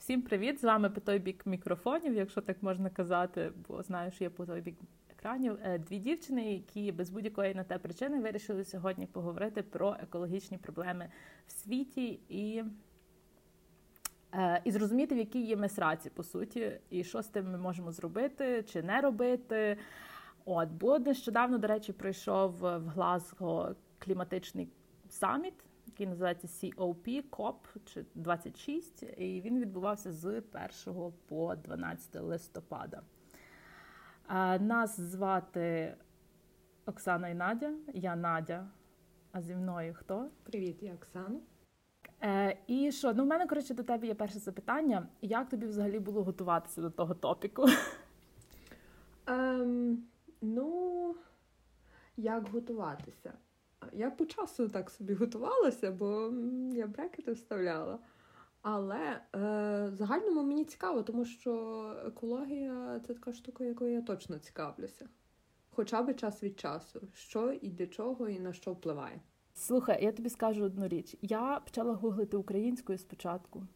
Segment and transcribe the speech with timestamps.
[0.00, 0.60] Всім привіт!
[0.60, 4.46] З вами по той бік мікрофонів, якщо так можна казати, бо знаю, що є по
[4.46, 4.76] той бік
[5.10, 5.58] екранів.
[5.64, 11.08] Е, дві дівчини, які без будь-якої на те причини вирішили сьогодні поговорити про екологічні проблеми
[11.46, 12.64] в світі і
[14.34, 17.58] е, і зрозуміти, в якій є ми сраці, по суті, і що з тим ми
[17.58, 19.76] можемо зробити чи не робити.
[20.44, 24.68] От, бо нещодавно, до речі, пройшов в Глазго кліматичний
[25.08, 25.54] саміт
[26.00, 30.42] який називається COP, COP 26, і він відбувався з
[30.86, 33.02] 1 по 12 листопада.
[34.60, 35.96] Нас звати
[36.86, 37.72] Оксана і Надя.
[37.94, 38.68] Я Надя.
[39.32, 40.30] А зі мною хто?
[40.42, 41.40] Привіт, я Оксана.
[42.22, 43.14] Е, І що?
[43.14, 45.08] Ну, в мене, коротше, до тебе є перше запитання.
[45.22, 47.66] Як тобі взагалі було готуватися до того топіку?
[49.26, 50.04] Ем,
[50.40, 51.16] Ну,
[52.16, 53.32] як готуватися?
[53.92, 56.32] Я по часу так собі готувалася, бо
[56.74, 57.98] я брекети вставляла.
[58.62, 59.20] Але е,
[59.88, 65.08] в загальному мені цікаво, тому що екологія це така штука, якою я точно цікавлюся.
[65.70, 69.20] Хоча б час від часу, що і для чого, і на що впливає.
[69.54, 71.16] Слухай, я тобі скажу одну річ.
[71.22, 73.66] Я почала гуглити українською спочатку.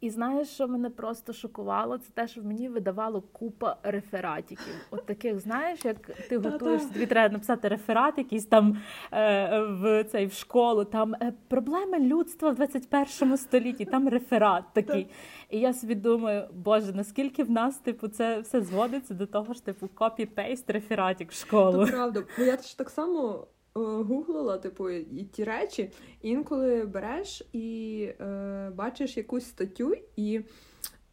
[0.00, 1.98] І знаєш, що мене просто шокувало?
[1.98, 4.74] Це те, що мені видавало купа рефератиків.
[4.90, 5.96] От таких, знаєш, як
[6.28, 8.78] ти готуєш, тобі треба написати реферат, якийсь там
[9.12, 15.06] е, в цей в школу, там е, проблеми людства в 21 столітті, там реферат такий.
[15.50, 19.64] І я собі думаю, боже, наскільки в нас типу це все зводиться до того ж,
[19.64, 21.86] типу, copy-paste рефератик в школу.
[21.86, 22.22] Це правда.
[22.38, 23.46] Бо я ж так само.
[23.76, 25.90] Е, гуглила, типу, і ті речі.
[26.22, 30.40] інколи береш і е, бачиш якусь статтю, і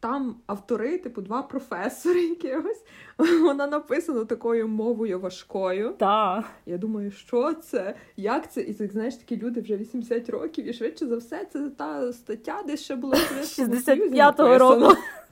[0.00, 2.84] там автори, типу, два професори якихось.
[3.18, 5.94] Вона написана такою мовою важкою.
[5.98, 6.44] Так.
[6.66, 7.94] Я думаю, що це?
[8.16, 8.60] Як це?
[8.60, 12.62] І так знаєш, такі люди вже 80 років, і швидше за все, це та стаття,
[12.66, 14.96] де ще була 65-го року.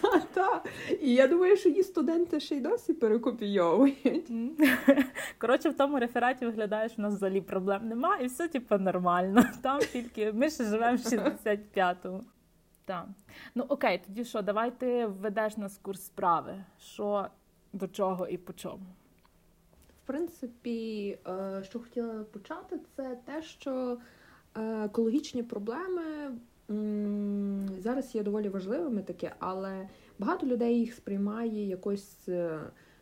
[0.00, 0.62] Та-та.
[1.02, 4.32] І я думаю, що її студенти ще й досі перекопійовують.
[5.38, 9.44] Коротше, в тому рефераті виглядає, що у нас взагалі проблем немає, і все типу, нормально.
[9.62, 12.24] Там тільки ми ще живемо в 65-му.
[12.84, 13.06] Так.
[13.54, 16.64] Ну окей, тоді що, давай ти введеш нас курс справи.
[16.80, 17.26] Що
[17.72, 18.86] до чого і по чому?
[20.04, 23.98] В принципі, е, що хотіла почати, це те, що
[24.56, 26.02] е, екологічні проблеми
[27.78, 32.60] зараз є доволі важливими таке, але багато людей їх сприймає якось, е,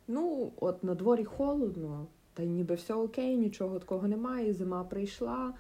[0.08, 5.54] ну, от на дворі холодно, та й ніби все окей, нічого такого немає, зима прийшла.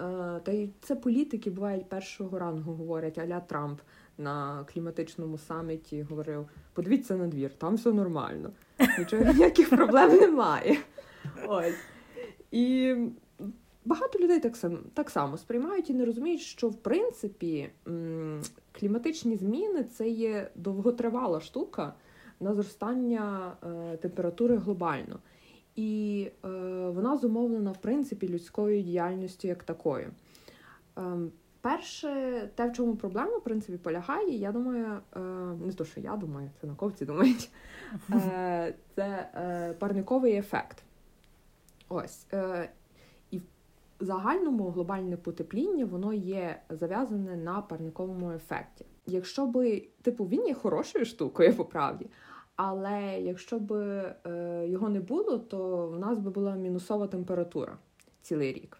[0.00, 3.80] Е, та й це політики бувають першого рангу, говорять, аля Трамп
[4.18, 8.50] на кліматичному саміті говорив: подивіться на двір, там все нормально,
[8.98, 10.78] нічого ніяких проблем немає.
[11.48, 11.78] Ось.
[12.50, 12.96] І
[13.84, 17.70] Багато людей так само так само сприймають і не розуміють, що в принципі
[18.72, 21.94] кліматичні зміни це є довготривала штука
[22.40, 25.18] на зростання е, температури глобально.
[25.76, 26.48] І е,
[26.88, 30.10] вона зумовлена в принципі людською діяльністю як такою.
[30.98, 31.02] Е,
[31.60, 35.20] перше, те, в чому проблема в принципі полягає, я думаю, е,
[35.66, 37.50] не то, що я думаю, це науковці думають,
[38.94, 40.82] це парниковий ефект.
[41.88, 42.26] Ось
[44.04, 48.84] загальному глобальне потепління воно є зав'язане на парниковому ефекті.
[49.06, 52.06] Якщо би, типу, він є хорошою штукою по правді,
[52.56, 57.78] але якщо б е, його не було, то в нас би була мінусова температура
[58.22, 58.78] цілий рік.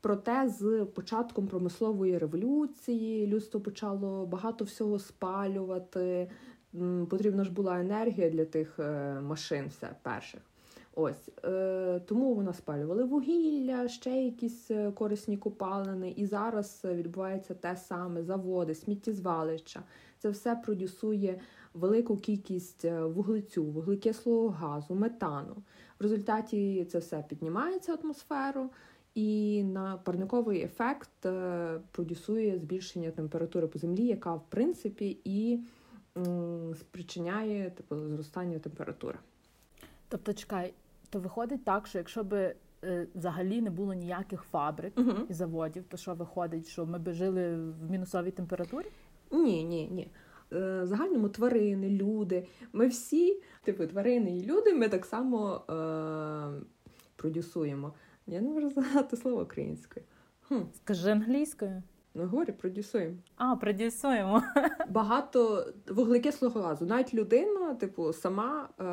[0.00, 6.30] Проте з початком промислової революції людство почало багато всього спалювати.
[7.10, 10.40] Потрібна ж була енергія для тих е, машин, все перших.
[10.96, 16.10] Ось е, тому вона спалювали вугілля, ще якісь е, корисні купалини.
[16.10, 19.82] І зараз відбувається те саме: заводи, сміттєзвалища.
[20.18, 21.40] Це все продюсує
[21.74, 25.56] велику кількість е, вуглецю, вуглекислого газу, метану.
[25.98, 28.70] В результаті це все піднімається в атмосферу,
[29.14, 35.60] і на парниковий ефект е, продюсує збільшення температури по землі, яка в принципі і
[36.80, 39.18] спричиняє типу зростання температури.
[40.08, 40.74] Тобто, чекай,
[41.14, 45.30] то виходить так, що якщо би е, взагалі не було ніяких фабрик uh-huh.
[45.30, 48.86] і заводів, то що виходить, що ми би жили в мінусовій температурі?
[49.30, 50.10] Ні, ні, ні.
[50.52, 52.46] Е, загальному тварини, люди.
[52.72, 56.64] Ми всі, типу, тварини і люди, ми так само е-
[57.16, 57.94] продюсуємо.
[58.26, 60.06] Я не можу згадати слово українською.
[60.40, 60.60] Хм.
[60.72, 61.82] Скажи англійською.
[62.16, 63.16] Ну, говорю, продюсуємо.
[63.36, 64.42] А, продюсуємо.
[64.88, 66.86] Багато вуглекислого газу.
[66.86, 68.84] Навіть людина, типу, сама е,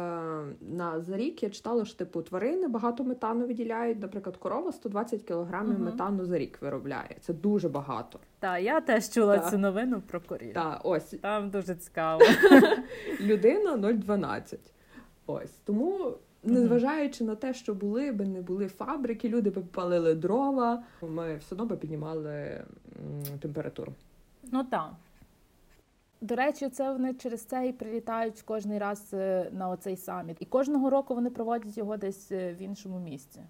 [0.62, 4.02] на за рік я читала, що типу тварини багато метану виділяють.
[4.02, 5.84] Наприклад, корова 120 кілограмів угу.
[5.84, 7.18] метану за рік виробляє.
[7.22, 8.20] Це дуже багато.
[8.40, 9.50] Так, я теж чула та.
[9.50, 10.54] цю новину про корів.
[10.54, 12.22] Так, ось там дуже цікаво.
[13.22, 14.58] Людина 0,12.
[15.26, 16.18] Ось тому.
[16.44, 21.56] Незважаючи на те, що були би не були фабрики, люди би палили дрова, ми все
[21.56, 22.64] одно би піднімали
[23.40, 23.94] температуру.
[24.52, 24.92] Ну так.
[26.22, 30.38] До речі, це вони через це і прилітають кожний раз е, на оцей саміт.
[30.40, 33.42] І кожного року вони проводять його десь е, в іншому місці.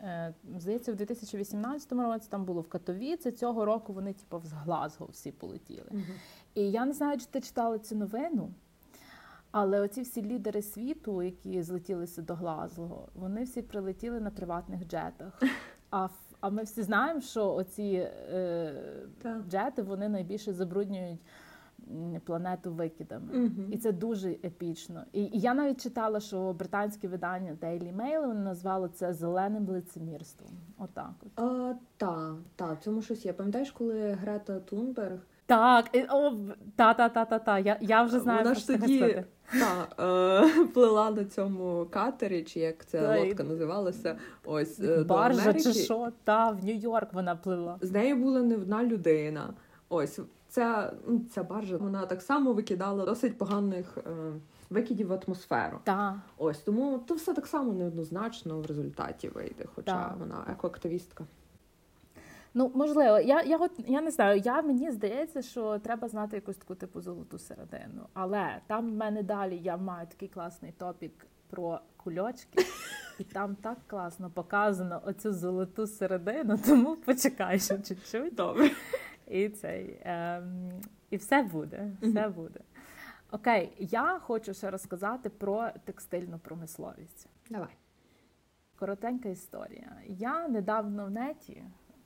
[0.00, 3.32] Е, здається, в 2018 році там було в Катовіці.
[3.32, 5.88] Цього року вони, типу, в Глазго всі полетіли.
[5.90, 6.00] Угу.
[6.54, 8.50] І я не знаю, чи ти читала цю новину.
[9.52, 15.42] Але оці всі лідери світу, які злетілися до Глазго, вони всі прилетіли на приватних джетах.
[15.94, 16.08] А
[16.40, 18.74] а ми всі знаємо, що оці е,
[19.48, 21.20] джети вони найбільше забруднюють
[22.24, 23.32] планету викидами.
[23.32, 25.04] uh І це дуже епічно.
[25.12, 30.50] І, і я навіть читала, що британське видання Daily Mail вони назвали це зеленим лицемірством.
[30.78, 31.12] Отак.
[31.36, 31.76] От.
[31.96, 33.32] Так, так, цьому щось є.
[33.32, 35.18] Пам'ятаєш, коли Грета Тунберг
[35.52, 36.32] так, о,
[36.76, 37.58] та, та, та, та, та.
[37.58, 39.24] Я я вже знаю, Вона ж тоді
[39.60, 40.04] та,
[40.44, 44.16] е, плила на цьому катері, чи як ця та, лодка називалася.
[44.44, 47.78] Ось е, Баржа чи що, та, в Нью-Йорк вона плила.
[47.80, 49.54] З нею була не одна людина.
[49.88, 54.02] Ось ця ну, ця баржа вона так само викидала досить поганих е,
[54.70, 55.78] викидів в атмосферу.
[55.84, 56.20] Та.
[56.38, 60.14] Ось тому то все так само неоднозначно в результаті вийде, хоча та.
[60.18, 61.24] вона екоактивістка.
[62.54, 64.40] Ну, можливо, я я, я не знаю.
[64.44, 68.06] Я Мені здається, що треба знати якусь таку типу золоту середину.
[68.14, 72.64] Але там в мене далі я маю такий класний топік про кульочки,
[73.18, 78.34] і там так класно показано оцю золоту середину, тому почекай ще чуть-чуть.
[78.34, 78.70] Добре.
[79.28, 80.70] І цей, ем,
[81.10, 81.92] і все буде.
[82.02, 82.60] Все буде.
[83.30, 87.28] Окей, я хочу ще розказати про текстильну промисловість.
[87.50, 87.76] Давай.
[88.78, 89.92] Коротенька історія.
[90.06, 91.62] Я недавно в неті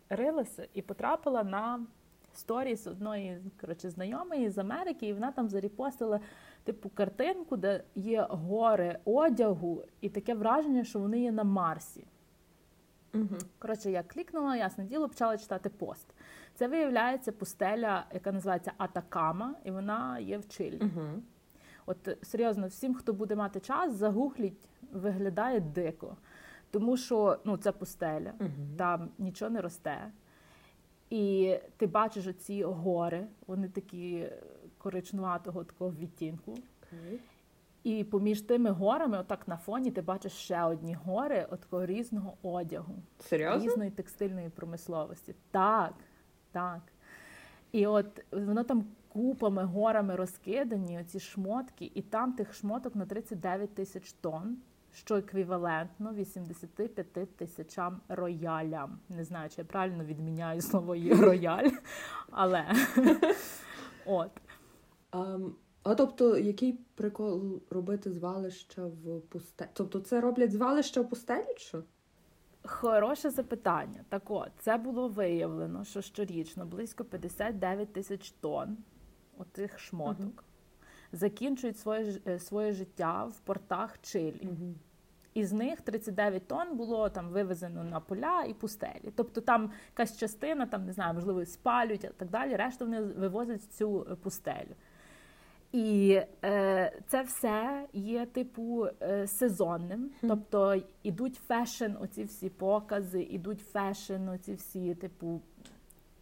[0.08, 1.86] рилася і потрапила на
[2.34, 6.20] сторіс одної коротше, знайомої з Америки, і вона там заріпостила
[6.64, 12.04] типу картинку, де є гори одягу, і таке враження, що вони є на Марсі.
[13.14, 13.36] Угу.
[13.58, 16.06] Коротше, я клікнула, ясне діло, почала читати пост.
[16.54, 20.78] Це виявляється пустеля, яка називається Атакама, і вона є в Чилі.
[20.82, 21.22] Угу.
[21.86, 26.16] От серйозно, всім, хто буде мати час, загугліть, виглядає дико.
[26.76, 30.12] Тому що ну, це пустеля, uh там нічого не росте.
[31.10, 34.28] І ти бачиш оці гори, вони такі
[34.78, 36.52] коричнуватого такого відтінку.
[36.52, 37.18] Okay.
[37.84, 42.94] І поміж тими горами, отак на фоні, ти бачиш ще одні гори такого різного одягу,
[43.18, 43.70] Серйозно?
[43.70, 45.34] різної текстильної промисловості.
[45.50, 45.94] Так,
[46.52, 46.80] так.
[47.72, 53.74] І от воно там купами, горами розкидані, оці шмотки, і там тих шмоток на 39
[53.74, 54.56] тисяч тонн
[54.96, 58.98] що еквівалентно 85 тисячам роялям.
[59.08, 61.70] Не знаю, чи я правильно відміняю слово рояль,
[62.30, 62.64] але
[64.06, 64.30] от.
[65.12, 65.50] Um,
[65.82, 69.68] а тобто, який прикол робити звалища в пустелі?
[69.72, 71.56] Тобто це роблять звалища в пустелі?
[71.56, 71.82] що?
[72.62, 74.04] Хороше запитання.
[74.08, 78.76] Так от, це було виявлено, що щорічно близько 59 тисяч тонн
[79.38, 81.16] отих шмоток uh-huh.
[81.16, 84.48] закінчують своє е, своє життя в портах Чилі.
[84.48, 84.74] Uh-huh.
[85.36, 89.12] Із них 39 тонн було там вивезено на поля і пустелі.
[89.16, 92.56] Тобто там якась частина, там не знаю, можливо, спалюють і так далі.
[92.56, 94.74] Решту вони вивозять в цю е, пустелю.
[95.72, 100.10] І е, це все є типу е, сезонним.
[100.20, 105.40] Тобто ідуть fashion, оці всі покази, ідуть fashion, оці всі, типу.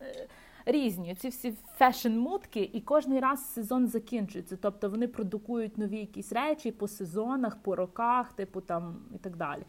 [0.03, 0.27] Е,
[0.67, 1.15] різні.
[1.15, 4.57] Ці всі фешн-мутки, і кожний раз сезон закінчується.
[4.57, 9.63] Тобто вони продукують нові якісь речі по сезонах, по роках, типу там і так далі.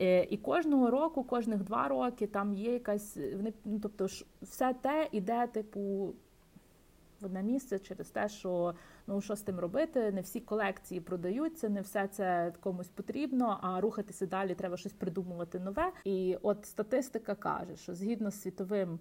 [0.00, 3.16] Е, і кожного року, кожних два роки там є якась.
[3.16, 6.14] Вони ну, тобто ж все те іде, типу.
[7.20, 8.74] В одне місце через те, що
[9.06, 13.80] ну що з тим робити, не всі колекції продаються, не все це комусь потрібно, а
[13.80, 15.92] рухатися далі треба щось придумувати нове.
[16.04, 18.98] І от статистика каже, що згідно з світовим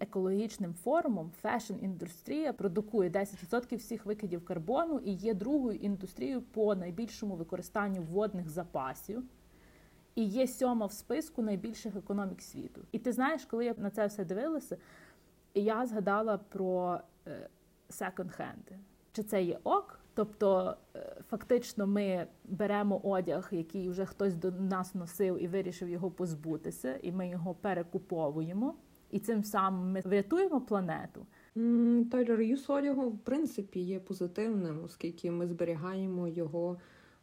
[0.00, 8.02] екологічним форумом фешн-індустрія продукує 10% всіх викидів карбону і є другою індустрією по найбільшому використанню
[8.02, 9.22] водних запасів.
[10.14, 12.80] І є сьома в списку найбільших економік світу.
[12.92, 14.76] І ти знаєш, коли я на це все дивилася,
[15.54, 17.00] я згадала про
[17.90, 18.78] секонд-хенди.
[19.12, 19.98] Чи це є ок?
[20.14, 26.10] Тобто, е, фактично, ми беремо одяг, який вже хтось до нас носив і вирішив його
[26.10, 28.74] позбутися, і ми його перекуповуємо
[29.12, 31.26] і цим самим ми врятуємо планету.
[32.10, 36.76] Той reuse одягу в принципі є позитивним, оскільки ми зберігаємо його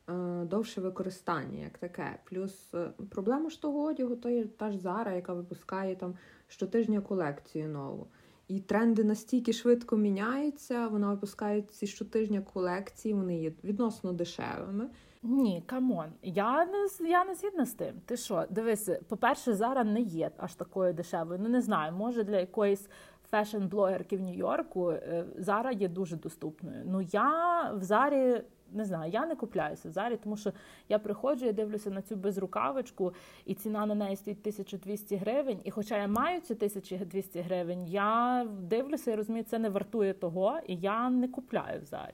[0.09, 2.19] е, довше використання, як таке.
[2.25, 6.15] Плюс е, проблема ж того одягу, то є та ж Zara, яка випускає там
[6.47, 8.07] щотижня колекцію нову.
[8.47, 14.89] І тренди настільки швидко міняються, вона випускає ці щотижня колекції, вони є відносно дешевими.
[15.23, 18.01] Ні, come on, я не я не згідна з тим.
[18.05, 18.45] Ти що?
[18.49, 21.39] Дивись, по-перше, Zara не є аж такою дешевою.
[21.43, 22.89] Ну не знаю, може для якоїсь
[23.31, 24.93] фешн-блогерки в Нью-Йорку
[25.37, 26.83] зараз є дуже доступною.
[26.85, 28.43] Ну я в зарі.
[28.71, 30.51] Не знаю, я не купляюся в зарі, тому що
[30.89, 33.13] я приходжу, я дивлюся на цю безрукавочку,
[33.45, 35.59] і ціна на неї стоїть 1200 гривень.
[35.63, 40.59] І хоча я маю ці 1200 гривень, я дивлюся і розумію, це не вартує того,
[40.67, 42.13] і я не купляю в зарі.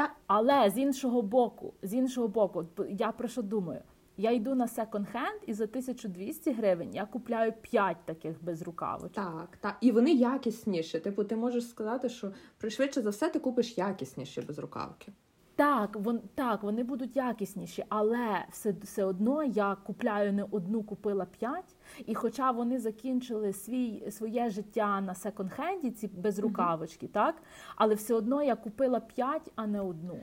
[0.00, 0.12] Та...
[0.26, 3.80] Але з іншого боку, з іншого боку, я про що думаю?
[4.16, 9.12] Я йду на секонд-хенд і за 1200 гривень я купляю 5 таких без рукавочок.
[9.12, 9.76] Так, так.
[9.80, 11.00] І вони якісніші.
[11.00, 15.12] Типу, ти можеш сказати, що пришвидше за все ти купиш якісніші безрукавки.
[15.60, 21.24] Так, вон так, вони будуть якісніші, але все все одно я купляю не одну, купила
[21.24, 21.76] п'ять.
[22.06, 27.12] І хоча вони закінчили свій своє життя на секонд-хенді, ці безрукавочки, uh-huh.
[27.12, 27.42] так
[27.76, 30.20] але все одно я купила п'ять, а не одну.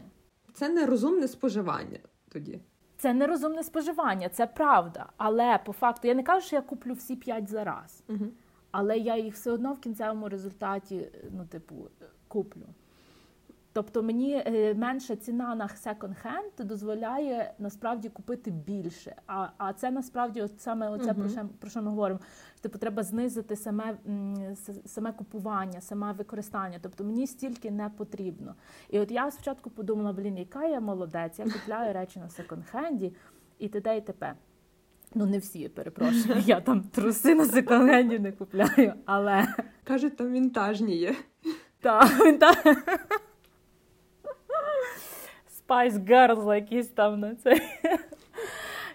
[0.53, 2.59] Це нерозумне споживання тоді.
[2.97, 5.05] Це нерозумне споживання, це правда.
[5.17, 8.03] Але по факту я не кажу, що я куплю всі п'ять за раз.
[8.07, 8.29] Uh-huh.
[8.71, 11.75] але я їх все одно в кінцевому результаті, ну, типу,
[12.27, 12.65] куплю.
[13.77, 19.15] Тобто мені е, менша ціна на секонд-хенд дозволяє насправді купити більше.
[19.27, 21.19] А а це насправді от саме оце uh-huh.
[21.19, 22.19] про що про що ми говоримо.
[22.61, 23.97] Типу, треба знизити саме
[24.85, 26.79] саме купування, саме використання.
[26.81, 28.55] Тобто мені стільки не потрібно.
[28.89, 33.11] І от я спочатку подумала, блін, яка я молодець, я купляю речі на секонд-хенді
[33.59, 33.97] і т.д.
[33.97, 34.33] і т.п.
[35.15, 36.43] Ну, не всі, перепрошую.
[36.45, 39.47] Я там труси на секонд-хенді не купляю, але
[39.83, 41.15] кажуть, там вінтажні є.
[41.81, 42.73] Так, вінтажні.
[45.67, 47.61] Spice Girls якісь там на це.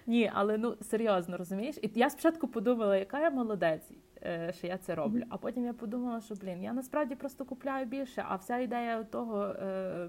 [0.07, 1.76] Ні, але ну серйозно розумієш?
[1.83, 3.91] І я спочатку подумала, яка я молодець,
[4.23, 5.23] е, що я це роблю.
[5.29, 9.45] А потім я подумала, що блін, я насправді просто купляю більше, а вся ідея того
[9.45, 10.09] е,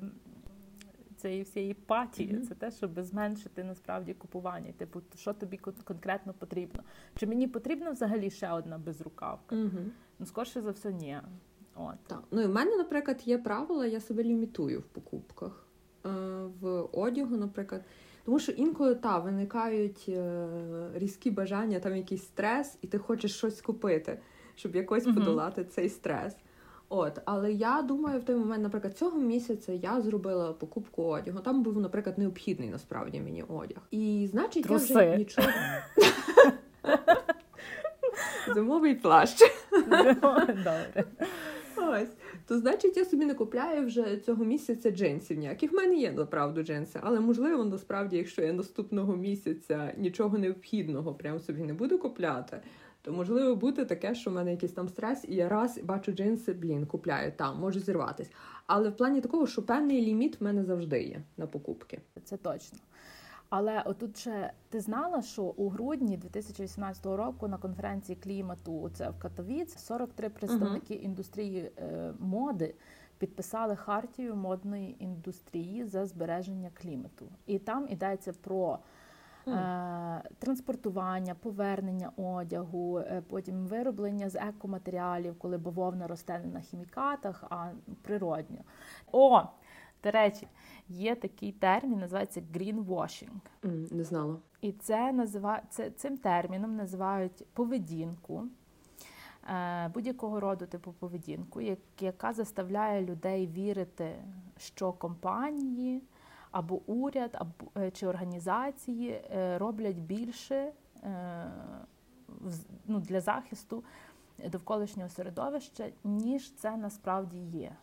[1.15, 2.48] цієї всієї патії mm-hmm.
[2.48, 4.72] це те, щоб зменшити насправді купування.
[4.77, 6.84] Типу, що тобі конкретно потрібно?
[7.15, 9.55] Чи мені потрібна взагалі ще одна безрукавка?
[9.55, 9.86] Mm-hmm.
[10.20, 11.17] Ну, скорше за все, ні.
[11.75, 11.96] От.
[12.08, 12.24] Так.
[12.32, 15.67] Ну і в мене, наприклад, є правила, я себе лімітую в покупках.
[16.05, 16.10] Е,
[16.62, 17.81] в одягу, наприклад.
[18.25, 20.48] Тому що інколи та виникають е,
[20.95, 24.19] різкі бажання, там якийсь стрес, і ти хочеш щось купити,
[24.55, 25.15] щоб якось uh-huh.
[25.15, 26.36] подолати цей стрес.
[26.89, 31.39] От, але я думаю, в той момент, наприклад, цього місяця я зробила покупку одягу.
[31.39, 33.81] Там був, наприклад, необхідний насправді мені одяг.
[33.91, 34.93] І значить, Труси.
[34.93, 35.48] я вже нічого.
[38.53, 39.39] Зимовий плащ.
[40.63, 41.05] Добре.
[41.90, 42.10] Ось
[42.48, 45.72] то значить я собі не купляю вже цього місяця джинсів ніяких.
[45.72, 51.40] В мене є направду джинси, але можливо, насправді, якщо я наступного місяця нічого необхідного прям
[51.40, 52.62] собі не буду купляти.
[53.02, 56.54] То можливо бути таке, що в мене якийсь там стрес, і я раз бачу джинси,
[56.54, 58.32] блін, купляю там, можу зірватись.
[58.68, 62.00] Але в плані такого, що певний ліміт в мене завжди є на покупки.
[62.24, 62.80] Це точно.
[63.55, 69.19] Але отут ще ти знала, що у грудні 2018 року на конференції клімату це в
[69.19, 71.01] Катовіц 43 представники uh-huh.
[71.01, 72.75] індустрії е, моди
[73.17, 78.79] підписали хартію модної індустрії за збереження клімату, і там йдеться про.
[79.48, 87.43] Е, транспортування, повернення одягу, е, потім вироблення з екоматеріалів, коли бавовна росте не на хімікатах,
[87.50, 88.57] а природньо.
[89.12, 89.41] О,
[90.03, 90.48] до речі,
[90.88, 93.39] є такий термін, називається greenwashing.
[93.63, 94.38] Mm, не знала.
[94.62, 98.48] І це називає це, цим терміном називають поведінку.
[99.50, 101.62] Е, будь-якого роду типу поведінку,
[102.00, 104.15] яка заставляє людей вірити,
[104.57, 106.01] що компанії
[106.51, 110.72] або уряд, або е, чи організації е, роблять більше
[112.86, 113.83] ну, для захисту
[114.48, 117.75] довколишнього середовища, ніж це насправді є.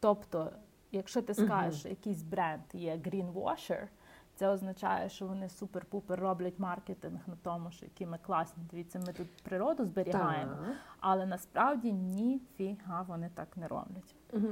[0.00, 0.52] Тобто
[0.96, 1.88] Якщо ти скажеш, uh-huh.
[1.88, 3.86] якийсь бренд є greenwasher,
[4.34, 8.62] це означає, що вони супер-пупер роблять маркетинг на тому, що які ми класні.
[8.70, 10.74] Дивіться, ми тут природу зберігаємо, так.
[11.00, 14.14] але насправді ніфіга вони так не роблять.
[14.32, 14.48] Угу.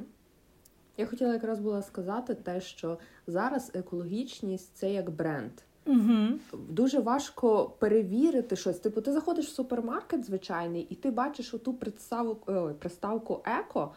[0.97, 5.53] Я хотіла якраз була сказати те, що зараз екологічність це як бренд.
[5.87, 6.39] Угу.
[6.53, 8.79] Дуже важко перевірити щось.
[8.79, 13.95] Типу, ти заходиш в супермаркет звичайний, і ти бачиш оту приставку, ой, приставку еко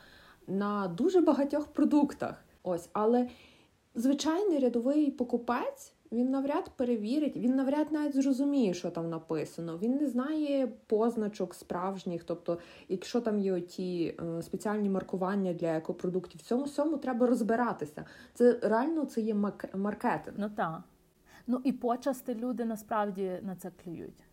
[0.48, 2.44] на дуже багатьох продуктах.
[2.63, 3.30] Ось, але
[3.96, 9.77] звичайний рядовий покупець Він навряд перевірить, він навряд навіть зрозуміє, що там написано.
[9.77, 12.24] Він не знає позначок справжніх.
[12.24, 18.06] Тобто, якщо там є ті е, спеціальні маркування для екопродуктів, в цьому всьому треба розбиратися.
[18.34, 19.36] Це реально це є
[19.74, 20.38] маркетинг.
[20.38, 20.82] Ну так.
[21.48, 24.26] Ну і почасти люди насправді на це клюють.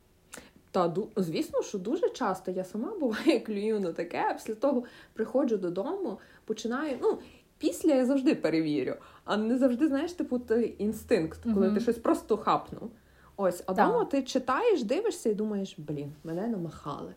[0.74, 5.56] Та звісно, що дуже часто я сама буває клюю на таке, а після того приходжу
[5.56, 6.98] додому, починаю.
[7.02, 7.18] Ну
[7.58, 11.74] після я завжди перевірю, а не завжди знаєш, типу той інстинкт, коли mm-hmm.
[11.74, 12.90] ти щось просто хапнув.
[13.36, 17.14] Ось, а вдома ти читаєш, дивишся і думаєш, блін, мене намахали.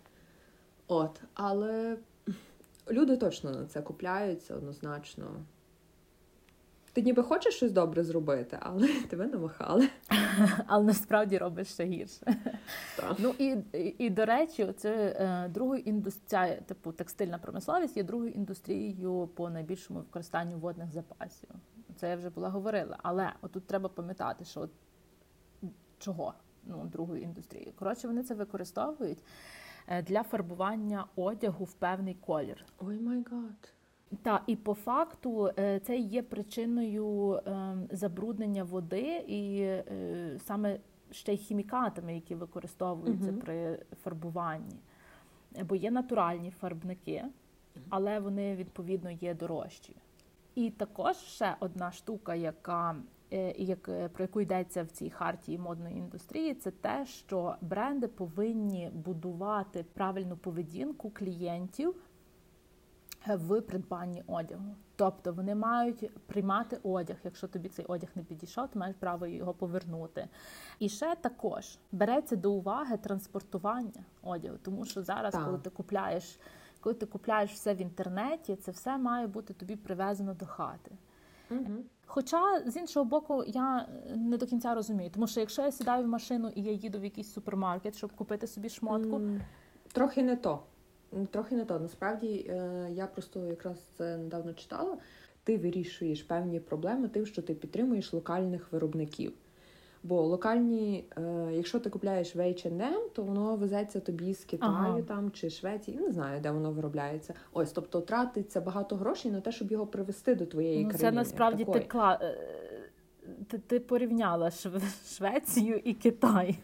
[0.87, 1.97] От, але
[2.91, 5.25] люди точно на це купляються однозначно.
[6.97, 9.89] Ти ніби хочеш щось добре зробити, але тебе намахали.
[10.67, 12.37] Але насправді робиш ще гірше.
[12.95, 13.15] Так.
[13.19, 18.31] Ну і, і і, до речі, це е, другою індустрія, типу текстильна промисловість є другою
[18.31, 21.49] індустрією по найбільшому використанню водних запасів.
[21.95, 22.97] Це я вже була говорила.
[23.03, 24.71] Але отут треба пам'ятати, що от,
[25.99, 27.73] чого ну, другою індустрією.
[27.75, 29.23] Коротше, вони це використовують
[29.87, 32.65] е, для фарбування одягу в певний колір.
[32.79, 33.76] Oh my God.
[34.21, 40.79] Так, і по факту е, це є причиною ем, забруднення води і е, саме
[41.11, 43.39] ще й хімікатами, які використовуються угу.
[43.39, 44.79] при фарбуванні.
[45.69, 47.23] Бо є натуральні фарбники,
[47.89, 49.95] але вони відповідно є дорожчі.
[50.55, 52.95] І також ще одна штука, яка
[53.33, 58.91] е, як, про яку йдеться в цій хартії модної індустрії, це те, що бренди повинні
[58.93, 61.95] будувати правильну поведінку клієнтів
[63.25, 64.75] в придбанні одягу.
[64.95, 67.17] Тобто вони мають приймати одяг.
[67.23, 70.27] Якщо тобі цей одяг не підійшов, ти маєш право його повернути.
[70.79, 75.45] І ще також береться до уваги транспортування одягу, тому що зараз, так.
[75.45, 76.39] коли ти купляєш,
[76.79, 80.91] коли ти купляєш все в інтернеті, це все має бути тобі привезено до хати.
[81.51, 81.83] Угу.
[82.05, 86.07] Хоча з іншого боку, я не до кінця розумію, тому що якщо я сідаю в
[86.07, 89.21] машину і я їду в якийсь супермаркет, щоб купити собі шмотку,
[89.93, 90.59] трохи не то.
[91.25, 91.79] Трохи не то.
[91.79, 94.97] Насправді е, я просто якраз це недавно читала.
[95.43, 99.33] Ти вирішуєш певні проблеми тим, що ти підтримуєш локальних виробників.
[100.03, 105.01] Бо локальні, е, якщо ти купляєш в H&M, то воно везеться тобі з Китаю ага.
[105.01, 107.33] там чи Швеції, не знаю, де воно виробляється.
[107.53, 111.09] Ось, тобто тратиться багато грошей на те, щоб його привезти до твоєї ну, країни.
[111.09, 111.83] Це насправді такої.
[111.83, 112.19] ти кла
[113.47, 114.51] ти, ти порівняла
[115.17, 116.57] Швецію і Китай.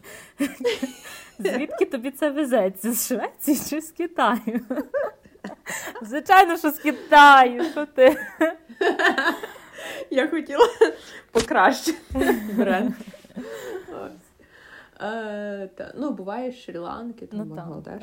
[1.38, 2.92] Звідки тобі це везеться?
[2.92, 4.60] З Швеції чи з Китаю?
[6.02, 7.64] Звичайно, що з Китаю.
[7.64, 8.16] Що ти?
[10.10, 10.68] Я хотіла
[11.32, 12.94] покращити бренд.
[15.00, 18.02] Е, ну, буває з Шрі-Ланки, там ну, Бангладеш.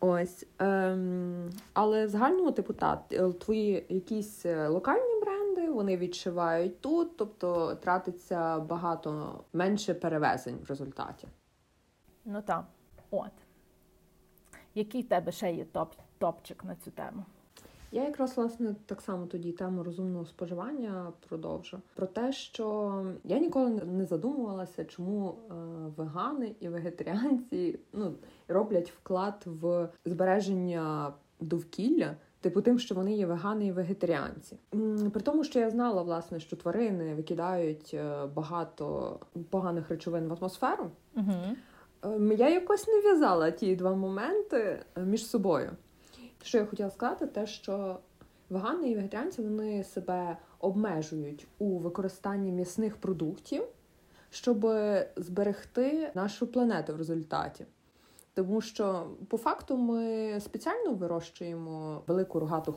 [0.00, 0.46] Ось.
[0.58, 2.10] Ем, але в
[2.52, 2.96] типу, та,
[3.40, 11.28] твої якісь е, локальні бренди вони відшивають тут, тобто тратиться багато менше перевезень в результаті.
[12.32, 12.64] Ну так,
[13.10, 13.32] от.
[14.74, 17.24] Який в тебе ще є топ, топчик на цю тему?
[17.92, 23.70] Я якраз власне так само тоді тему розумного споживання продовжу про те, що я ніколи
[23.70, 25.54] не задумувалася, чому е,
[25.96, 28.14] вегани і вегетаріанці ну,
[28.48, 32.16] роблять вклад в збереження довкілля.
[32.40, 34.58] Типу тим, що вони є вегани і вегетаріанці.
[35.12, 39.18] При тому, що я знала, власне, що тварини викидають е, багато
[39.50, 41.32] поганих речовин в атмосферу, угу.
[42.38, 45.70] Я якось не в'язала ті два моменти е, між собою.
[46.42, 47.98] Що я хотіла сказати, те, що
[48.50, 53.64] вегани і вегетаріанці вони себе обмежують у використанні м'ясних продуктів,
[54.30, 54.66] щоб
[55.16, 57.66] зберегти нашу планету в результаті.
[58.34, 62.72] Тому що по факту ми спеціально вирощуємо велику рогату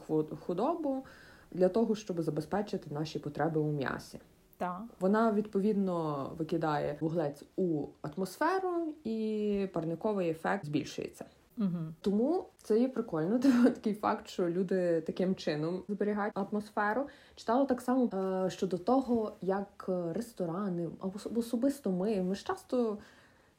[0.46, 1.06] худобу
[1.52, 4.20] для того, щоб забезпечити наші потреби у м'ясі.
[4.64, 4.82] Так.
[5.00, 11.26] Вона відповідно викидає вуглець у атмосферу, і парниковий ефект збільшується.
[11.58, 11.68] Угу.
[12.02, 13.40] Тому це є прикольно.
[13.64, 17.08] Такий факт, що люди таким чином зберігають атмосферу.
[17.36, 22.98] Читала так само е, щодо того, як ресторани або особисто ми ми ж часто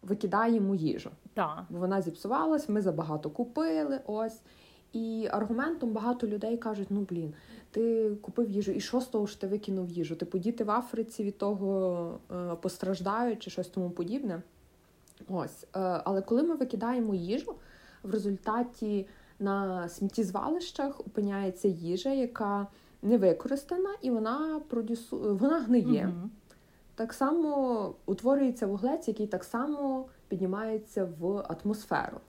[0.02, 1.10] викидаємо їжу.
[1.34, 1.64] Так.
[1.70, 4.00] Бо вона зіпсувалась, ми забагато купили.
[4.06, 4.40] ось.
[4.94, 7.34] І аргументом багато людей кажуть: ну блін,
[7.74, 10.16] ти купив їжу, і що з того ж ти викинув їжу?
[10.16, 14.42] Типу діти в Африці від того е, постраждають чи щось тому подібне.
[15.28, 15.64] Ось.
[15.64, 15.68] Е,
[16.04, 17.54] але коли ми викидаємо їжу,
[18.02, 19.06] в результаті
[19.38, 22.66] на сміттєзвалищах опиняється їжа, яка
[23.02, 25.36] не використана, і вона продюсу...
[25.40, 26.12] вона гниє.
[26.16, 26.30] Угу.
[26.94, 32.20] Так само утворюється вуглець, який так само піднімається в атмосферу.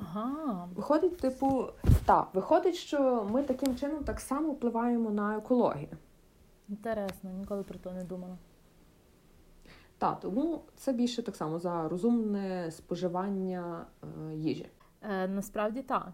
[0.00, 0.68] Ага.
[0.74, 1.68] Виходить, типу,
[2.04, 5.96] так, виходить, що ми таким чином так само впливаємо на екологію.
[6.68, 8.38] Інтересно, ніколи про це не думала.
[9.98, 14.68] Так, тому це більше так само за розумне споживання е, їжі.
[15.02, 16.12] Е, Насправді так.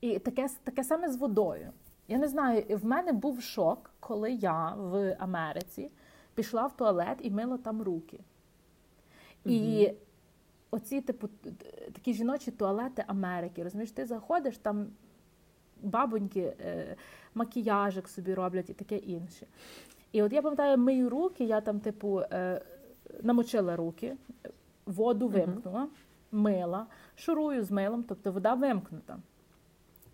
[0.00, 1.72] І таке таке саме з водою.
[2.08, 5.90] Я не знаю, в мене був шок, коли я в Америці
[6.34, 8.20] пішла в туалет і мила там руки.
[9.44, 9.96] І угу.
[10.70, 11.28] Оці, типу,
[11.92, 14.86] такі жіночі туалети Америки, розумієш, ти заходиш, там
[15.82, 16.96] бабоньки, е,
[17.34, 19.46] макіяжик собі роблять і таке інше.
[20.12, 22.62] І от я пам'ятаю, мию руки, я там, типу, е,
[23.22, 24.16] намочила руки,
[24.86, 25.88] воду вимкнула,
[26.32, 29.18] мила, шурую з милом, тобто вода вимкнута.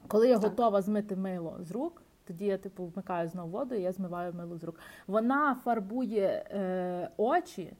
[0.08, 0.50] Коли я так.
[0.50, 4.58] готова змити мило з рук, тоді я типу вмикаю знову воду і я змиваю мило
[4.58, 4.80] з рук.
[5.06, 7.72] Вона фарбує е, очі.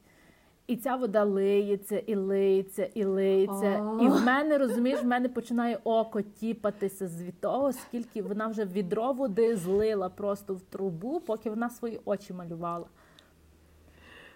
[0.66, 3.98] І ця вода лиється, і лиється, і лиється.
[4.00, 9.12] І в мене, розумієш, в мене починає око тіпатися з того, скільки вона вже відро
[9.12, 12.86] води злила просто в трубу, поки вона свої очі малювала.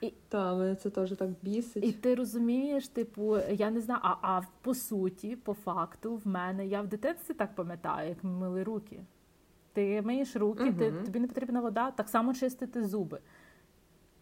[0.01, 1.85] І, Та, мене це теж так бісить.
[1.85, 6.67] І ти розумієш, типу, я не знаю, а а по суті, по факту, в мене
[6.67, 9.01] я в дитинстві так пам'ятаю, як ми мили руки.
[9.73, 10.73] Ти миєш руки, угу.
[10.79, 13.21] ти, тобі не потрібна вода, так само чистити зуби.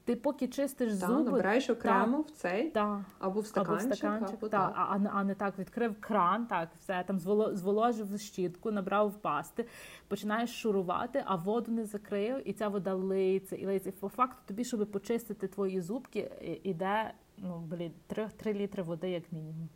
[0.09, 3.93] Ти поки чистиш та, зуби, набираєш окремо та, в цей та, або в стаканчик, або
[3.93, 7.19] в стаканчик або та, а, а не так відкрив кран, так все там
[7.53, 9.67] зволожив щітку, набрав пасти,
[10.09, 13.93] починаєш шурувати, а воду не закрив, і ця вода лиється і лиється.
[13.93, 16.31] По факту тобі, щоб почистити твої зубки,
[16.63, 19.69] іде ну блін, 3, 3 літри води, як мінімум.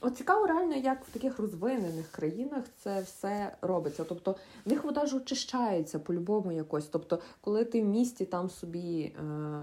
[0.00, 4.04] От цікаво, реально, як в таких розвинених країнах це все робиться.
[4.04, 6.86] Тобто в них вода ж очищається по-любому якось.
[6.86, 9.22] Тобто, коли ти в місті там собі е,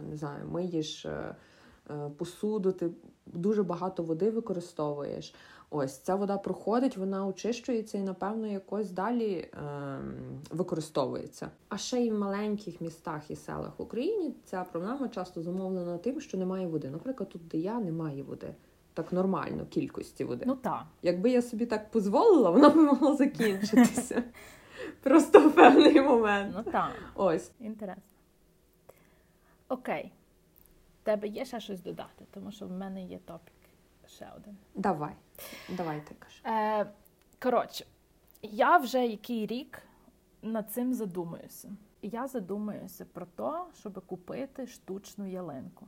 [0.09, 1.35] не знаю, миєш е,
[1.89, 2.89] е, посуду, ти
[3.25, 5.33] дуже багато води використовуєш.
[5.69, 9.49] Ось ця вода проходить, вона очищується і, напевно, якось далі е,
[10.49, 11.49] використовується.
[11.69, 16.21] А ще й в маленьких містах і селах в Україні ця проблема часто замовлена тим,
[16.21, 16.89] що немає води.
[16.89, 18.55] Наприклад, тут, де я немає води
[18.93, 20.45] так нормально кількості води.
[20.47, 20.85] Ну так.
[21.01, 24.23] Якби я собі так дозволила, вона б могла закінчитися.
[25.03, 26.53] Просто в певний момент.
[26.57, 26.91] Ну так.
[27.15, 27.51] Ось.
[27.59, 28.03] Інтересно.
[29.67, 30.11] Окей.
[31.03, 33.53] Тебе є ще щось додати, тому що в мене є топік
[34.07, 34.57] ще один.
[34.75, 35.13] Давай.
[35.69, 36.15] Давай ти.
[36.45, 36.85] Е,
[37.39, 37.85] Коротше,
[38.41, 39.81] я вже який рік
[40.41, 41.71] над цим задумуюся.
[42.01, 45.87] Я задумуюся про те, щоб купити штучну ялинку.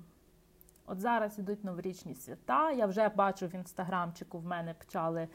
[0.85, 2.71] От зараз ідуть новорічні свята.
[2.71, 5.27] Я вже бачу в інстаграмчику в мене почали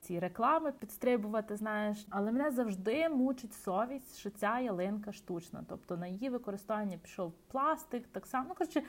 [0.00, 2.06] ці реклами підстрибувати, знаєш.
[2.10, 5.64] Але мене завжди мучить совість, що ця ялинка штучна.
[5.68, 8.46] Тобто на її використання пішов пластик, так само.
[8.48, 8.82] Ну, коротше,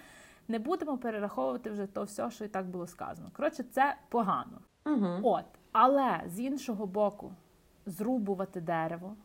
[0.48, 3.30] не будемо перераховувати вже то все, що і так було сказано.
[3.34, 4.62] Коротше, це погано.
[4.86, 5.20] Угу.
[5.24, 7.32] От, але з іншого боку,
[7.86, 9.16] зрубувати дерево,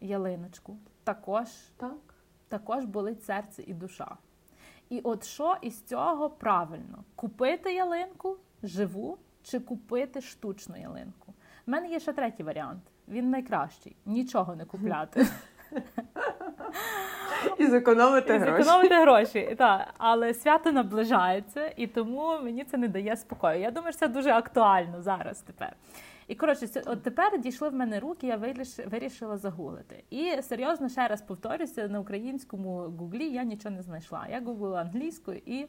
[0.00, 2.14] ялиночку, також, так.
[2.48, 4.16] також болить серце і душа.
[4.94, 7.04] І от що із цього правильно?
[7.16, 11.34] Купити ялинку живу чи купити штучну ялинку?
[11.66, 12.82] У мене є ще третій варіант.
[13.08, 15.26] Він найкращий нічого не купляти.
[17.58, 18.62] І зекономити гроші.
[18.62, 19.94] зекономити гроші, так.
[19.98, 23.60] Але свято наближається, і тому мені це не дає спокою.
[23.60, 25.76] Я думаю, що це дуже актуально зараз тепер.
[26.28, 28.36] І коротше, от тепер дійшли в мене руки, я
[28.86, 30.04] вирішила загуглити.
[30.10, 34.26] І серйозно ще раз повторюся, на українському гуглі я нічого не знайшла.
[34.30, 35.66] Я гуглила англійською і.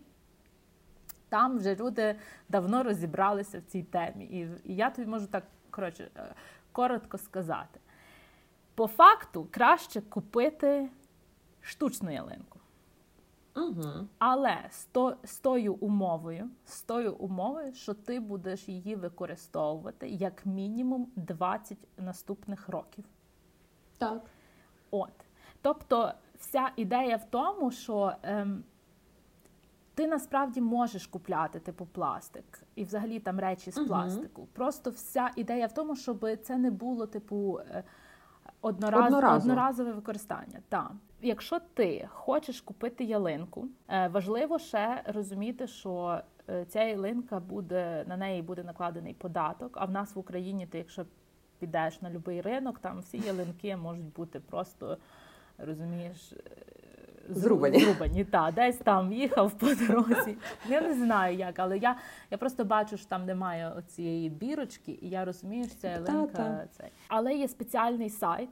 [1.29, 2.15] Там вже люди
[2.49, 4.25] давно розібралися в цій темі.
[4.25, 6.35] І і я тобі можу так коротше, е,
[6.71, 7.79] коротко сказати.
[8.75, 10.89] По факту краще купити
[11.61, 12.54] штучну ялинку.
[13.55, 14.07] Угу.
[14.19, 20.45] Але з, то, з тою умовою, з тою умовою, що ти будеш її використовувати як
[20.45, 23.05] мінімум 20 наступних років.
[23.97, 24.21] Так.
[24.91, 25.11] От.
[25.61, 28.63] Тобто, вся ідея в тому, що ем,
[29.93, 34.41] ти насправді можеш купляти типу пластик і взагалі там речі з пластику.
[34.41, 34.49] Угу.
[34.53, 37.83] Просто вся ідея в тому, щоб це не було, типу, е,
[38.61, 39.05] однораз...
[39.05, 39.37] одноразове.
[39.37, 40.59] одноразове використання.
[40.69, 40.91] Так
[41.25, 48.17] якщо ти хочеш купити ялинку, е, важливо ще розуміти, що е, ця ялинка буде на
[48.17, 49.77] неї буде накладений податок.
[49.77, 51.05] А в нас в Україні ти, якщо
[51.59, 54.97] підеш на будь-який ринок, там всі ялинки можуть бути просто
[55.57, 56.33] розумієш.
[56.33, 56.65] Е,
[57.29, 57.79] зрубані.
[57.79, 60.37] Зрубані, та десь там їхав по дорозі.
[60.69, 61.95] Я не знаю як, але я
[62.31, 66.91] я просто бачу, що там немає цієї бірочки, і я розумію, що ця ялинка цей.
[67.07, 68.49] Але є спеціальний сайт,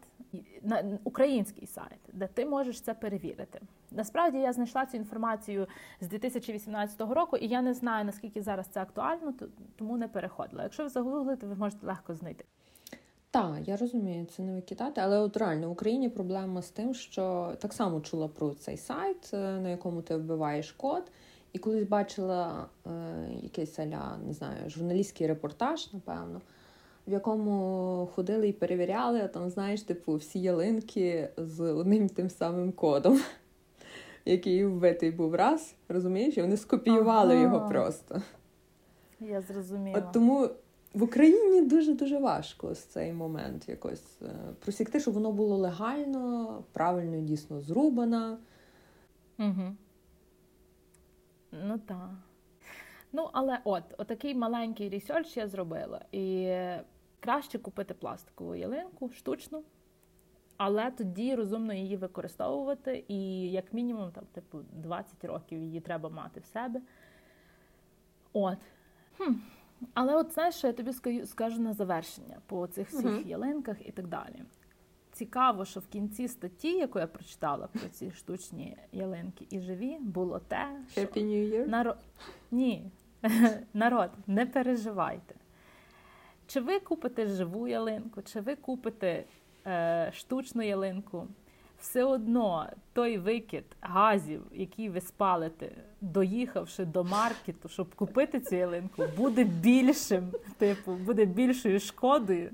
[0.62, 3.62] на український сайт, де ти можеш це перевірити.
[3.92, 5.68] Насправді я знайшла цю інформацію
[6.02, 9.34] з 2018 року, і я не знаю наскільки зараз це актуально,
[9.76, 10.64] тому не переходила.
[10.64, 12.46] Якщо ви загуглите, ви можете легко знайти.
[13.34, 17.54] Так, я розумію, це не викидати, але от реально в Україні проблема з тим, що
[17.60, 21.12] так само чула про цей сайт, е, на якому ти вбиваєш код,
[21.54, 22.92] і колись бачила е,
[23.42, 26.42] якийсь аля, не знаю, журналістський репортаж, напевно,
[27.08, 32.72] в якому ходили і перевіряли, а там, знаєш, типу, всі ялинки з одним тим самим
[32.72, 33.20] кодом,
[34.26, 36.38] який вбитий був раз, розумієш?
[36.38, 37.44] І вони скопіювали ага.
[37.44, 38.22] його просто.
[39.20, 40.00] Я зрозуміла.
[40.00, 40.50] От тому
[40.94, 44.26] в Україні дуже-дуже важко з цей момент якось е,
[44.60, 48.38] просікти, щоб воно було легально, правильно, дійсно зрубано.
[49.40, 49.76] Угу.
[51.52, 52.10] Ну так.
[53.12, 56.02] Ну, але от, отакий маленький ресерч я зробила.
[56.12, 56.56] І
[57.24, 59.64] краще купити пластикову ялинку штучну,
[60.58, 63.04] але тоді розумно її використовувати.
[63.08, 66.82] І як мінімум, там, типу, 20 років її треба мати в себе.
[68.34, 68.58] От.
[69.18, 69.34] Хм.
[69.94, 70.94] Але от знаєш, що я тобі
[71.26, 73.28] скажу на завершення по цих всіх uh-huh.
[73.28, 74.44] ялинках і так далі.
[75.12, 80.40] Цікаво, що в кінці статті, яку я прочитала про ці штучні ялинки і живі, було
[80.40, 81.68] те, що Happy New Year?
[81.68, 81.98] Народ...
[82.52, 82.92] Ні,
[83.74, 85.36] народ, не переживайте.
[86.48, 89.24] Чи ви купите живу ялинку, чи ви купите
[89.68, 91.28] е, штучну ялинку?
[91.84, 99.04] все одно той викид газів, який ви спалите, доїхавши до маркету, щоб купити цю ялинку,
[99.18, 102.52] буде більшим, типу, буде більшою шкодою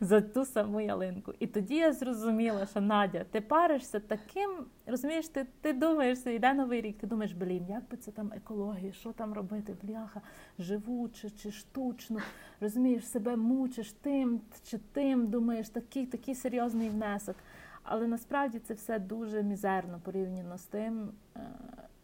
[0.00, 1.32] за ту саму ялинку.
[1.38, 4.50] І тоді я зрозуміла, що Надя, ти паришся таким,
[4.86, 8.92] розумієш, ти ти думаєш, йде новий рік, ти думаєш, блін, як би це там екологія,
[8.92, 10.20] що там робити, бляха,
[10.58, 12.18] живу чи, чи штучно,
[12.60, 17.36] розумієш, себе мучиш тим чи тим, думаєш, такий, такий серйозний внесок.
[17.82, 21.40] Але насправді це все дуже мізерно порівняно з тим, е,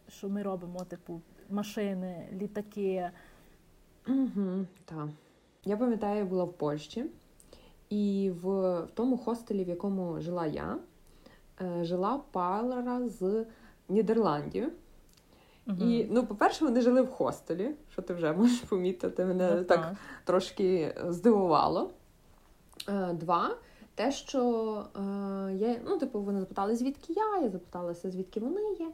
[0.07, 3.09] що ми робимо, типу, машини, літаки.
[4.07, 5.07] Угу, Так.
[5.65, 7.05] Я пам'ятаю, я була в Польщі,
[7.89, 10.77] і в, в тому хостелі, в якому жила я,
[11.61, 13.45] е, жила пара з
[13.89, 14.71] Нідерландів.
[15.67, 15.77] Угу.
[15.81, 19.95] І, ну, по-перше, вони жили в хостелі, що ти вже можеш помітити, мене ну, так
[20.23, 21.89] трошки здивувало.
[22.89, 23.55] Е, два
[23.95, 24.41] те, що
[24.95, 24.99] е,
[25.53, 28.91] я, ну, типу, вони запитали, звідки я, я запиталася, звідки вони є.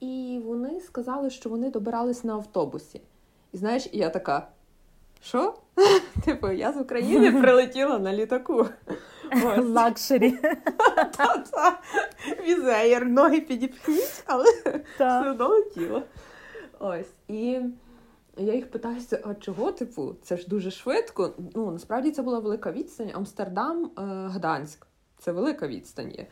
[0.00, 3.00] І вони сказали, що вони добирались на автобусі.
[3.52, 4.48] І знаєш, і я така.
[5.22, 5.54] Що?
[6.24, 8.66] Типу, я з України прилетіла на літаку.
[9.58, 10.38] Luxury.
[12.46, 14.44] Wizz Air, ноги підіпхніть, але
[14.94, 16.02] все одно летіло.
[16.78, 17.10] Ось.
[17.28, 17.60] І
[18.36, 21.34] я їх питаюся, а чого, типу, це ж дуже швидко.
[21.54, 23.10] Ну, насправді це була велика відстань.
[23.14, 23.90] Амстердам, е,
[24.28, 24.86] Гданськ.
[25.18, 26.26] Це велика відстань є.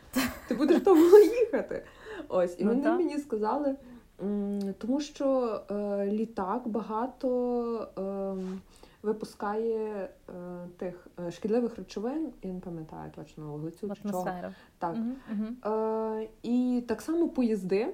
[0.47, 1.83] Ти будеш довго їхати.
[2.27, 3.75] Ось, і ну, вони мені сказали,
[4.77, 8.59] тому що е, літак багато е,
[9.03, 10.31] випускає е,
[10.77, 14.23] тих е, шкідливих речовин, я не пам'ятаю точно вуглецю чи чого.
[14.79, 14.95] Так.
[14.95, 16.27] Угу, угу.
[16.43, 17.93] І так само поїзди.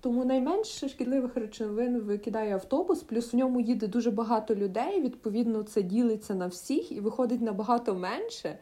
[0.00, 5.00] Тому найменше шкідливих речовин викидає автобус, плюс в ньому їде дуже багато людей.
[5.00, 8.58] Відповідно, це ділиться на всіх і виходить набагато менше.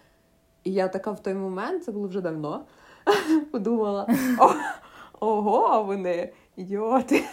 [0.64, 2.64] І я така в той момент, це було вже давно,
[3.50, 4.08] подумала:
[5.20, 7.24] ого, вони ідіоти.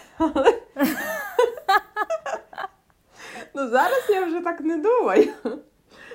[3.57, 5.33] Ну зараз я вже так не думаю.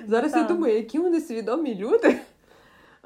[0.07, 2.21] Зараз я думаю, які вони свідомі люди.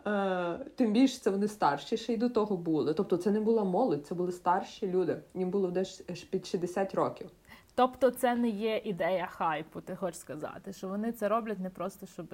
[0.07, 2.95] Е, Тим більше це вони старші ще й до того були.
[2.95, 5.21] Тобто це не була молодь, це були старші люди.
[5.35, 7.31] Їм було десь під 60 років.
[7.75, 12.07] Тобто це не є ідея хайпу, ти хочеш сказати, що вони це роблять не просто
[12.07, 12.27] щоб.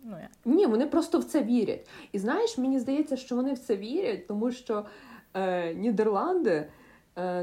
[0.00, 0.30] Ну, як?
[0.44, 1.88] Ні, вони просто в це вірять.
[2.12, 4.84] І знаєш, мені здається, що вони в це вірять, тому що
[5.34, 6.66] е, Нідерланди,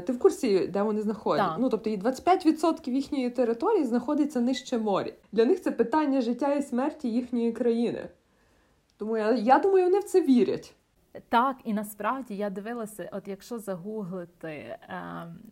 [0.06, 1.56] ти в курсі, де вони знаходяться?
[1.58, 5.12] Ну, тобто, 25% їхньої території знаходиться нижче моря.
[5.32, 8.08] Для них це питання життя і смерті їхньої країни.
[8.96, 10.74] Тому я, я думаю, вони в це вірять.
[11.28, 14.78] Так, і насправді я дивилася, от якщо загуглити, е,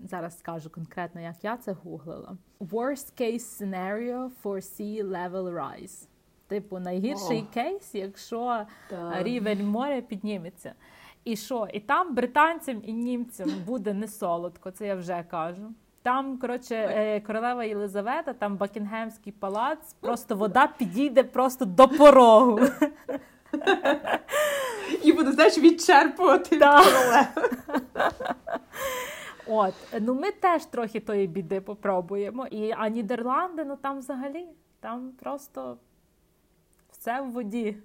[0.08, 2.36] зараз скажу конкретно, як я це гуглила.
[2.60, 6.08] Worst case scenario for sea level rise.
[6.48, 7.54] Типу, найгірший oh.
[7.54, 9.22] кейс, якщо так.
[9.22, 10.74] рівень моря підніметься.
[11.26, 11.68] І що?
[11.72, 15.72] І там британцям і німцям буде не солодко, це я вже кажу.
[16.02, 22.60] Там, коротше, е, королева Єлизавета, там Бакінгемський палац, просто вода підійде просто до порогу.
[25.02, 27.26] І буде, знаєш, відчерпувати королеву.
[29.46, 32.46] От, ну ми теж трохи тої біди попробуємо.
[32.46, 34.46] І, А Нідерланди, ну там взагалі,
[34.80, 35.78] там просто
[36.90, 37.76] все в воді.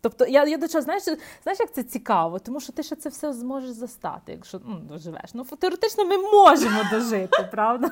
[0.00, 1.02] Тобто, я я до чого, знаєш,
[1.42, 5.34] знаєш, як це цікаво, тому що ти ще це все зможеш застати, якщо ну, доживеш.
[5.34, 7.90] Ну, теоретично ми можемо дожити, правда?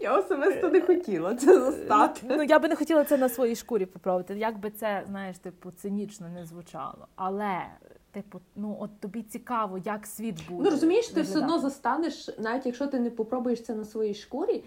[0.00, 2.20] Я особисто не хотіла це застати.
[2.24, 4.34] Ну я би не хотіла це на своїй шкурі попробувати.
[4.34, 7.08] Як би це, знаєш, типу, цинічно не звучало.
[7.16, 7.62] Але
[8.10, 10.64] Типу, ну от тобі цікаво, як світ буде.
[10.64, 11.30] Ну розумієш, ти виглядати.
[11.30, 14.64] все одно застанеш, навіть якщо ти не попробуєш це на своїй шкурі,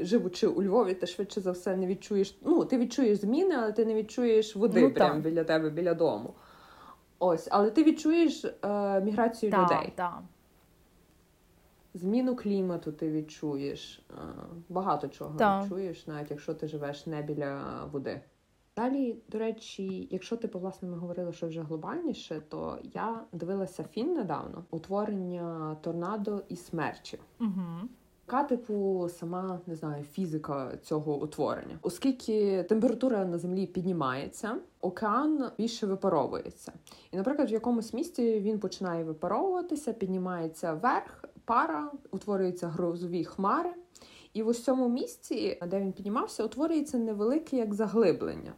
[0.00, 2.38] живучи у Львові, ти швидше за все не відчуєш.
[2.42, 6.34] Ну, ти відчуєш зміни, але ти не відчуєш води Ну, прямо біля тебе, біля дому.
[7.18, 9.92] Ось, але ти відчуєш е, міграцію Та, людей.
[9.94, 10.22] та.
[11.94, 14.14] Зміну клімату ти відчуєш, е,
[14.68, 15.62] багато чого Так.
[15.62, 18.20] відчуєш, навіть якщо ти живеш не біля води.
[18.76, 24.14] Далі, до речі, якщо ти, власне, ми говорили, що вже глобальніше, то я дивилася фільм
[24.14, 27.18] недавно утворення торнадо і смерчі.
[27.40, 27.88] Угу.
[28.28, 35.86] Яка, типу, сама не знаю, фізика цього утворення, оскільки температура на землі піднімається, океан більше
[35.86, 36.72] випаровується.
[37.12, 43.70] І, наприклад, в якомусь місці він починає випаровуватися, піднімається вверх, пара, утворюються грозові хмари.
[44.32, 48.52] І в ось цьому місці, де він піднімався, утворюється невелике як заглиблення,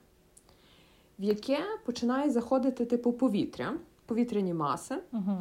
[1.18, 4.94] в яке починає заходити типу повітря, повітряні маси.
[5.12, 5.36] Угу.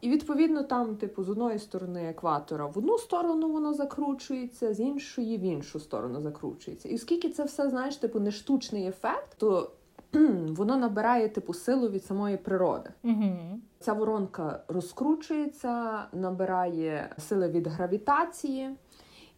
[0.00, 5.38] І відповідно там, типу, з одної сторони екватора в одну сторону воно закручується, з іншої
[5.38, 6.88] в іншу сторону закручується.
[6.88, 9.70] І оскільки це все, знаєш, типу, не штучний ефект, то
[10.48, 12.90] воно набирає типу силу від самої природи.
[13.04, 13.36] Угу.
[13.80, 18.70] Ця воронка розкручується, набирає сили від гравітації.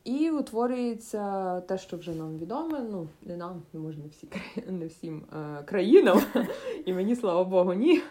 [0.04, 2.80] І утворюється те, що вже нам відоме.
[2.90, 4.28] Ну не нам, не може не всі
[4.70, 6.20] не всім е, країнам,
[6.84, 8.02] і мені слава Богу, ні.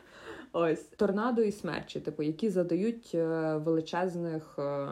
[0.52, 4.88] Ось торнадо і смерчі, типу, які задають е, величезних, е,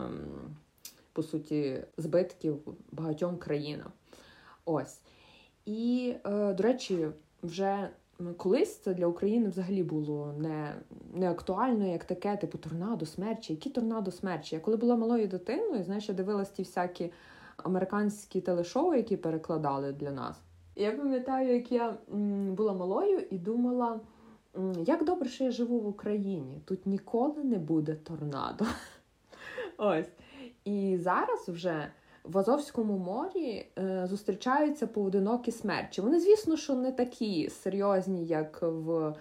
[1.14, 2.60] по суті, збитків
[2.92, 3.92] багатьом країнам.
[4.66, 5.00] Ось.
[5.66, 7.08] І, е, до речі,
[7.44, 7.90] вже
[8.38, 10.76] колись це для України взагалі було не,
[11.14, 13.54] не актуально, як таке, типу торнадо, смерчі.
[13.54, 14.56] Які торнадо смерчі?
[14.56, 17.12] Я коли була малою дитиною, знаєш, я дивилась ті всякі
[17.58, 20.38] американські телешоу, які перекладали для нас.
[20.76, 21.98] Я пам'ятаю, як я
[22.52, 24.00] була малою і думала,
[24.86, 26.62] як добре, що я живу в Україні.
[26.66, 28.66] Тут ніколи не буде торнадо.
[29.78, 30.10] Ось.
[30.66, 31.92] І зараз вже
[32.24, 36.02] в Азовському морі е, зустрічаються поодинокі смерчі.
[36.02, 39.14] Вони, звісно, що не такі серйозні, як в е,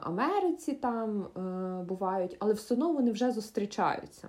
[0.00, 4.28] Америці там е, бувають, але все одно вони вже зустрічаються.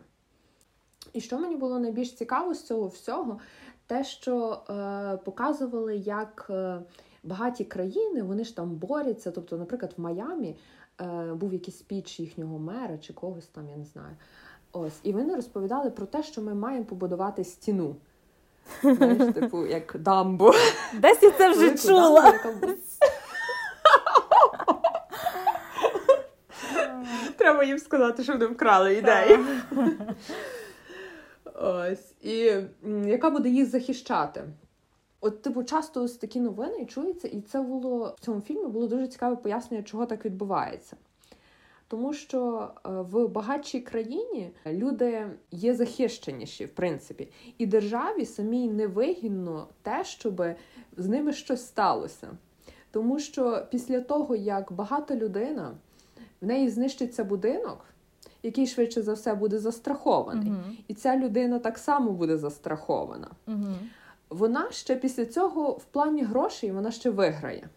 [1.14, 3.40] І що мені було найбільш цікаво з цього всього,
[3.88, 6.80] те, що е, показували, як е,
[7.24, 9.32] багаті країни вони ж там борються.
[9.32, 10.56] Тобто, наприклад, в Майамі
[11.02, 14.16] е, був якийсь спіч їхнього мера чи когось там, я не знаю.
[14.72, 17.96] Ось, і вони розповідали про те, що ми маємо побудувати стіну.
[18.84, 20.52] Знаєш, типу, як дамбу.
[20.94, 22.22] Десь я це вже Велику чула.
[22.22, 22.78] дамбу, яка
[27.38, 29.46] Треба їм сказати, що вони вкрали ідею.
[31.56, 32.14] Ось.
[32.22, 32.54] І
[33.06, 34.44] яка буде їх захищати?
[35.22, 39.08] От, типу, часто ось такі новини чуються, і це було в цьому фільмі було дуже
[39.08, 40.96] цікаве пояснення, чого так відбувається.
[41.88, 47.28] Тому що е, в багатшій країні люди є захищеніші, в принципі,
[47.58, 50.44] і державі самій невигідно те, щоб
[50.98, 52.28] з ними щось сталося.
[52.92, 55.72] Тому що після того, як багата людина,
[56.42, 57.86] в неї знищиться будинок,
[58.44, 60.78] який швидше за все буде застрахований, Мгм.
[60.88, 63.28] і ця людина так само буде застрахована.
[63.48, 63.76] Мгм.
[64.30, 67.70] Вона ще після цього в плані грошей вона ще виграє.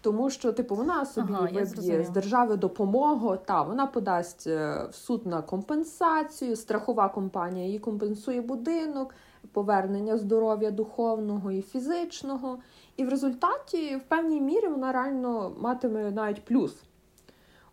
[0.00, 4.94] Тому що, типу, вона собі Ага, виб'є з держави допомогу, та вона подасть е, в
[4.94, 9.14] суд на компенсацію, страхова компанія їй компенсує будинок,
[9.52, 12.58] повернення здоров'я духовного і фізичного.
[12.96, 16.82] І в результаті, в певній мірі, вона реально матиме навіть плюс.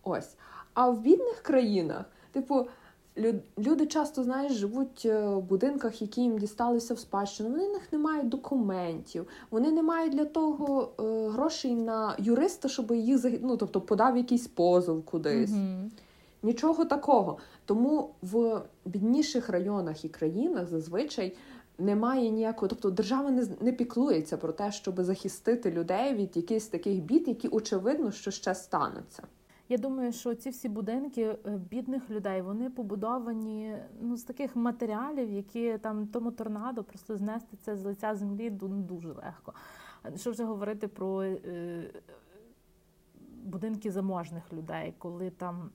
[0.03, 0.37] Ось.
[0.73, 2.67] А в бідних країнах, типу,
[3.57, 7.49] люди часто, знаєш, живуть е, в будинках, які їм дісталися в спадщину.
[7.49, 12.69] Вони в них не мають документів, вони не мають для того е, грошей на юриста,
[12.69, 15.51] щоб їх ну, тобто подав якийсь позов кудись.
[15.51, 15.91] Мгм.
[16.43, 17.37] Нічого такого.
[17.65, 21.37] Тому в бідніших районах і країнах зазвичай
[21.77, 26.99] немає ніякого, тобто держава не, не піклується про те, щоб захистити людей від якихось таких
[26.99, 29.23] бід, які очевидно, що ще стануться.
[29.69, 31.37] Я думаю, що ці всі будинки е,
[31.71, 37.75] бідних людей вони побудовані ну з таких матеріалів, які там тому торнадо просто знести це
[37.75, 39.53] з лиця землі дуже легко.
[40.15, 41.83] Що вже говорити про е,
[43.43, 45.69] будинки заможних людей, коли там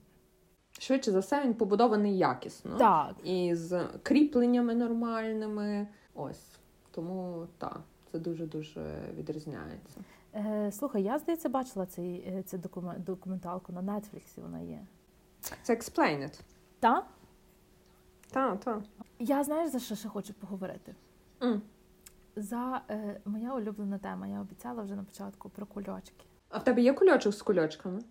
[0.78, 2.76] Швидше за все, він побудований якісно.
[2.78, 3.14] так.
[3.24, 5.88] І з кріпленнями нормальними.
[6.14, 6.58] Ось.
[6.90, 7.80] Тому так,
[8.12, 10.00] це дуже-дуже відрізняється.
[10.34, 12.58] Е, слухай, я здається бачила цей, е, цю
[12.98, 14.40] документалку на Нетфліксі.
[14.40, 14.80] Вона є.
[15.62, 16.40] Це explain it.
[16.80, 17.04] Та?
[18.30, 18.78] Так, так.
[19.18, 20.94] Я знаєш за що ще хочу поговорити?
[21.42, 21.62] М.
[22.36, 24.26] За е, моя улюблена тема.
[24.26, 26.24] Я обіцяла вже на початку про кульочки.
[26.48, 28.00] А в тебе є кульочок з кульочками?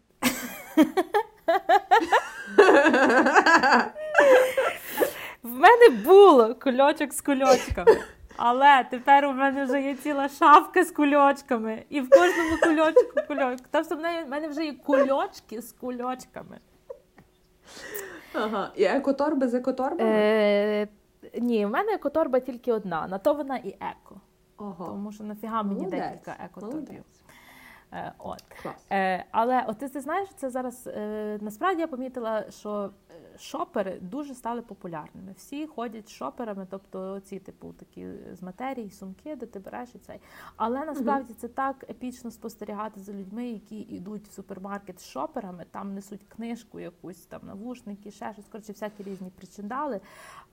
[5.43, 7.97] В мене було кульочок з кульочками.
[8.41, 11.83] Але тепер у мене вже є ціла шафка з кульочками.
[11.89, 13.65] І в кожному кульочку кульочок.
[13.71, 16.59] Тобто в мене вже є кульочки з кульочками.
[18.33, 18.71] Ага.
[18.75, 20.09] І екоторби з екоторбами?
[20.13, 20.87] Е,
[21.39, 24.21] Ні, в мене екоторба тільки одна, на то вона і еко.
[24.57, 24.85] Ого.
[24.85, 26.01] Тому що нафіга мені Молодець.
[26.01, 26.75] декілька екоторбів.
[26.79, 27.21] Молодець.
[27.93, 28.43] Е, от.
[28.63, 28.85] Клас.
[28.91, 32.91] Е, але от ти, ти знаєш, це зараз е, насправді я помітила, що
[33.39, 35.33] шопери дуже стали популярними.
[35.37, 39.97] Всі ходять з шоперами, тобто ці типу такі з матерії, сумки, де ти береш і
[39.97, 40.19] цей.
[40.55, 45.93] Але насправді це так епічно спостерігати за людьми, які йдуть в супермаркет з шоперами, там
[45.93, 50.01] несуть книжку, якусь там навушники, ще щось, коротше, всякі різні причиндали.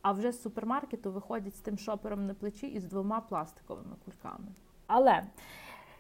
[0.03, 4.49] А вже з супермаркету виходять з тим шопером на плечі і з двома пластиковими кульками.
[4.87, 5.22] Але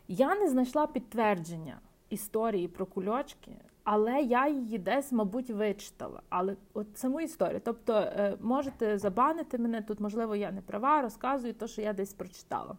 [0.08, 1.78] я не знайшла підтвердження
[2.10, 3.52] історії про кульочки,
[3.84, 6.22] але я її десь, мабуть, вичитала.
[6.28, 7.60] Але от саму історію.
[7.64, 12.12] Тобто, е, можете забанити мене тут, можливо, я не права, розказую те, що я десь
[12.12, 12.76] прочитала.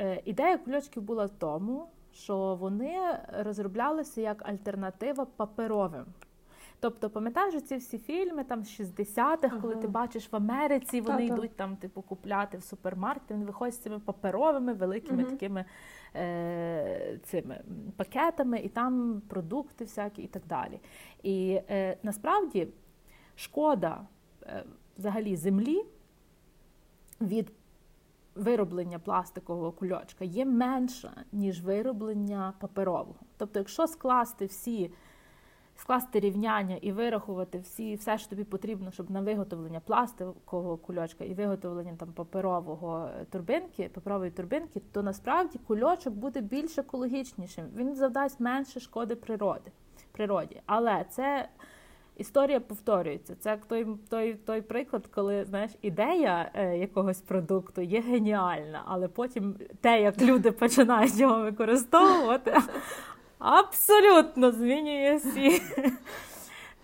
[0.00, 2.98] Е, Ідея кульочків була в тому, що вони
[3.38, 6.04] розроблялися як альтернатива паперовим.
[6.80, 9.82] Тобто, пам'ятаєш ці всі фільми там з 60-х, коли Ага.
[9.82, 11.34] ти бачиш в Америці, вони Та-та.
[11.34, 15.30] йдуть там, типу, купляти в супермаркеті, вони виходять з цими паперовими великими Мгм.
[15.30, 15.64] такими
[16.16, 17.60] е, цими
[17.96, 20.80] пакетами, і там продукти всякі і так далі.
[21.22, 22.68] І е, насправді
[23.36, 24.06] шкода
[24.42, 24.64] е,
[24.98, 25.82] взагалі землі
[27.20, 27.52] від
[28.34, 33.20] вироблення пластикового кульочка є менша, ніж вироблення паперового.
[33.36, 34.90] Тобто, якщо скласти всі,
[35.76, 41.34] скласти рівняння і вирахувати всі, все, що тобі потрібно, щоб на виготовлення пластикового кульочка і
[41.34, 47.64] виготовлення там паперового е, турбинки, паперової турбинки, то насправді кульочок буде більш екологічнішим.
[47.76, 49.70] Він завдасть менше шкоди природи,
[50.12, 50.62] природі.
[50.66, 51.48] Але це
[52.16, 53.34] історія повторюється.
[53.40, 59.54] Це той, той, той приклад, коли знаєш, ідея е, якогось продукту є геніальна, але потім
[59.80, 62.56] те, як люди починають його використовувати,
[63.38, 65.62] абсолютно змінює всі,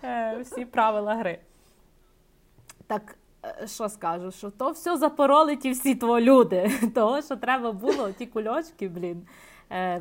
[0.03, 1.39] е, всі правила гри.
[2.87, 3.15] Так.
[3.45, 6.71] е, Що скажу, що то все запороли ті всі твої люди.
[6.95, 9.27] Того, що треба було ті кульочки, блін,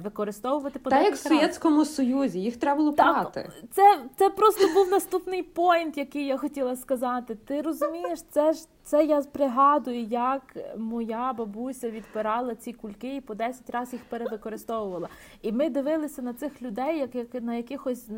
[0.04, 1.18] використовувати по Та як в.
[1.18, 3.50] Совєтському Союзі, їх треба було Так, прати.
[3.72, 7.34] Це, це просто був наступний поінт, який я хотіла сказати.
[7.34, 10.42] Ти розумієш, це ж це я пригадую, як
[10.76, 15.08] моя бабуся відпирала ці кульки і по 10 разів їх перевикористовувала.
[15.42, 18.08] І ми дивилися на цих людей, як, як на якихось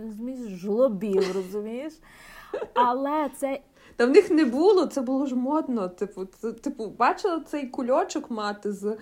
[0.48, 1.92] жлобів, розумієш?
[2.74, 3.60] Але це
[3.96, 5.88] Та в них не було, це було ж модно.
[5.88, 8.96] Типу, це, типу, бачила цей кульочок мати з е,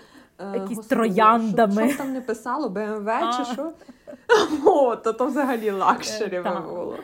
[0.54, 1.82] Якісь господи, трояндами.
[1.82, 3.72] Що, що там не писало, БМВ чи що?
[4.66, 6.96] О, то то взагалі luxury Е, було.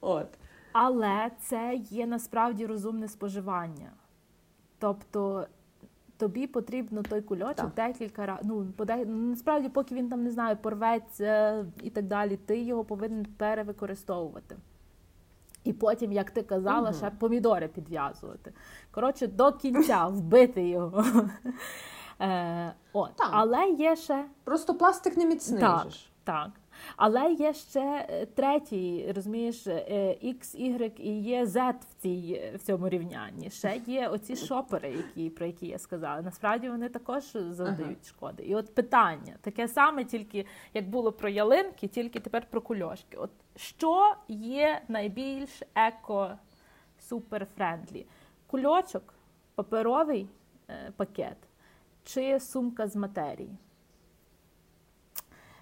[0.00, 0.26] От.
[0.72, 3.90] Але це є насправді розумне споживання.
[4.78, 5.46] Тобто
[6.16, 7.70] тобі потрібно той кульочок Так.
[7.74, 8.44] декілька разів.
[8.44, 8.66] Ну,
[9.06, 14.56] ну, насправді, поки він там не знаю, порветься і так далі, ти його повинен перевикористовувати.
[15.64, 16.98] І потім, як ти казала, Мгм.
[16.98, 18.52] ще помідори підв'язувати.
[18.90, 21.04] Коротше, до кінця вбити його.
[22.20, 23.16] Е, от.
[23.16, 23.28] Так.
[23.32, 25.60] Але є ще Просто пластик не міцний.
[25.60, 25.90] Так.
[25.90, 26.10] ж.
[26.24, 26.50] так.
[26.96, 32.58] Але є ще е, третій, розумієш, е, X, Y і є Z в, цій, в
[32.58, 33.50] цьому рівнянні.
[33.50, 36.22] Ще є оці шопери, які, про які я сказала.
[36.22, 38.42] Насправді вони також завдають шкоди.
[38.42, 43.16] І от питання таке саме, тільки як було про ялинки, тільки тепер про кульошки.
[43.16, 46.30] От що є найбільш еко
[46.98, 48.06] супер friendly?
[48.46, 49.14] Кульочок,
[49.54, 50.26] паперовий
[50.68, 51.36] е, пакет
[52.14, 53.56] чи сумка з матерії?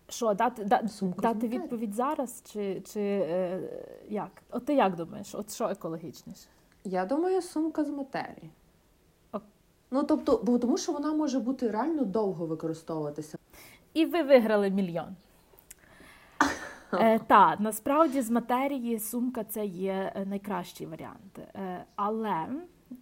[0.08, 3.60] Що, дати, да, Сумка дати відповідь зараз, чи, чи е,
[4.08, 4.30] як?
[4.50, 6.48] От ти як думаєш, от що екологічніше?
[6.84, 8.50] Я думаю, сумка з матерії.
[9.32, 9.42] Ok.
[9.90, 13.38] Ну, тобто, бо тому що вона може бути реально довго використовуватися.
[13.94, 15.16] І ви виграли мільйон.
[16.92, 21.38] Е, та, насправді з матерії сумка це є е, найкращий варіант.
[21.38, 22.46] Е, але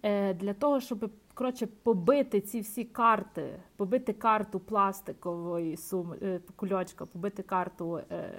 [0.03, 7.05] е, для того, щоб коротше, побити ці всі карти, побити карту пластикової сум, е, кульочка,
[7.05, 8.33] побити карту е,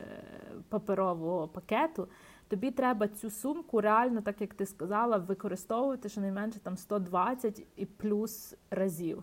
[0.69, 2.09] паперового пакету,
[2.49, 8.55] тобі треба цю сумку реально, так як ти сказала, використовувати щонайменше там 120 і плюс
[8.71, 9.23] разів.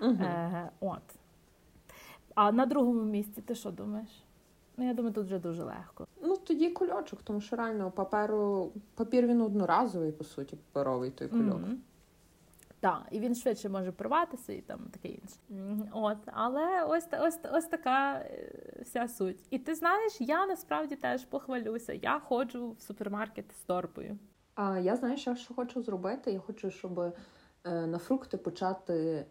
[0.00, 0.22] Угу.
[0.22, 1.02] Е, от.
[2.34, 4.22] А на другому місці ти що думаєш?
[4.80, 6.06] Ну, я думаю, тут вже дуже легко.
[6.22, 11.60] Ну, тоді кульочок, тому що реально паперу, папір він одноразовий, по суті, паперовий той кульок.
[11.60, 11.78] Мгм.
[12.80, 15.36] Так, і він швидше може порватися і там таке інше.
[15.92, 18.52] От, але ось ось ось така е,
[18.82, 19.38] вся суть.
[19.50, 21.92] І ти знаєш, я насправді теж похвалюся.
[21.92, 24.18] Я ходжу в супермаркет з торбою.
[24.54, 26.32] А я знаю, що хочу зробити.
[26.32, 27.14] Я хочу, щоб
[27.64, 29.26] на фрукти почати е,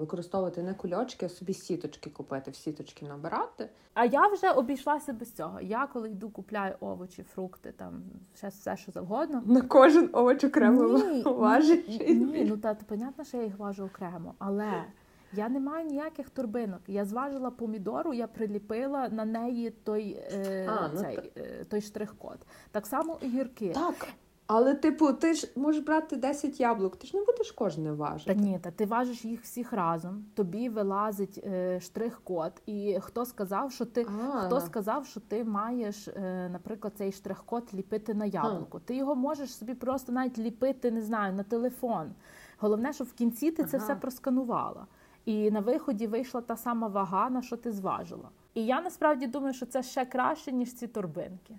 [0.00, 3.68] використовувати не кульочки, а собі сіточки купити, в сіточки набирати.
[3.94, 5.60] А я вже обійшлася без цього.
[5.60, 8.02] Я коли йду, купляю овочі, фрукти, там
[8.34, 9.42] все, все що завгодно.
[9.46, 11.88] На кожен овоч окремо важить.
[11.88, 14.84] Ні, ні, ну та понятно, що я їх важу окремо, але.
[15.32, 16.80] Я не маю ніяких турбинок.
[16.86, 22.38] Я зважила помідору, я приліпила на неї той е, а, ну цей, е, той штрих-код.
[22.70, 23.72] Так само і гірки.
[23.74, 24.08] Так,
[24.46, 28.34] але, типу, ти ж можеш брати 10 яблук, ти ж не будеш кожне важити.
[28.34, 30.24] Та ні, та ти важиш їх всіх разом.
[30.34, 32.52] Тобі вилазить е, штрих-код.
[32.66, 34.46] І хто сказав, що ти а.
[34.46, 38.80] хто сказав, що ти маєш, е, наприклад, цей штрих-код ліпити на яблуко?
[38.84, 38.88] А.
[38.88, 42.12] Ти його можеш собі просто навіть ліпити, не знаю, на телефон.
[42.58, 43.70] Головне, щоб в кінці ти ага.
[43.70, 44.86] це все просканувала.
[45.24, 48.28] І на виході вийшла та сама вага, на що ти зважила.
[48.54, 51.58] І я насправді думаю, що це ще краще, ніж ці торбинки.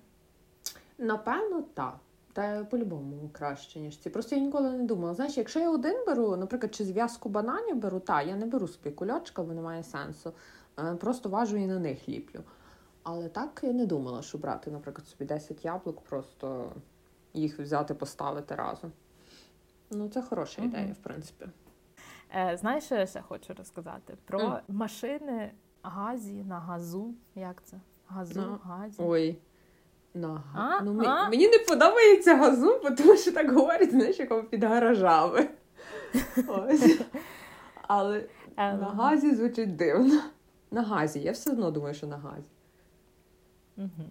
[0.98, 2.00] Напевно, так.
[2.38, 4.10] Та по-любому краще, ніж ці.
[4.10, 5.14] Просто я ніколи не думала.
[5.14, 8.92] Знаєш, якщо я один беру, наприклад, чи зв'язку бананів беру, та я не беру собі
[8.92, 10.34] кульочка, бо немає сенсу.
[10.80, 12.40] Е, просто важу і на них ліплю.
[13.04, 16.72] Але так я не думала, що брати, наприклад, собі 10 яблук, просто
[17.34, 18.92] їх взяти, поставити разом.
[19.92, 20.70] Ну, це хороша угу.
[20.70, 21.46] ідея, в принципі.
[22.36, 24.18] Е, Знаєш, що я ще хочу розказати?
[24.26, 24.60] Про mm.
[24.68, 25.52] машини
[25.84, 27.14] газі на газу.
[27.36, 27.78] Як це?
[28.08, 28.58] Газу, no.
[28.64, 29.04] газі.
[29.06, 29.38] Ой.
[30.18, 30.82] На а?
[30.84, 31.30] Ну, а?
[31.30, 35.50] Мені не подобається газу, тому що так говорять, знаєш, як під гаражами.
[36.48, 37.00] Ось.
[37.82, 38.18] Але
[38.58, 38.80] ем.
[38.80, 40.22] на газі звучить дивно.
[40.72, 41.20] На газі.
[41.20, 42.50] Я все одно думаю, що на газі.
[43.78, 44.10] Угу.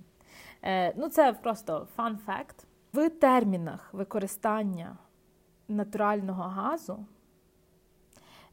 [0.63, 2.65] Е, Ну, це просто fact.
[2.93, 4.97] В термінах використання
[5.69, 7.07] натурального газу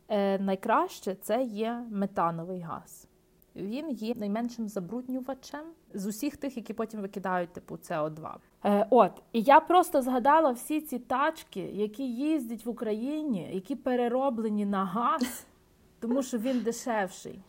[0.08, 3.08] е, найкраще це є метановий газ.
[3.56, 8.34] Він є найменшим забруднювачем з усіх тих, які потім викидають типу СО2.
[8.66, 14.66] Е, От і я просто згадала всі ці тачки, які їздять в Україні, які перероблені
[14.66, 15.46] на газ,
[16.00, 17.40] тому що він дешевший.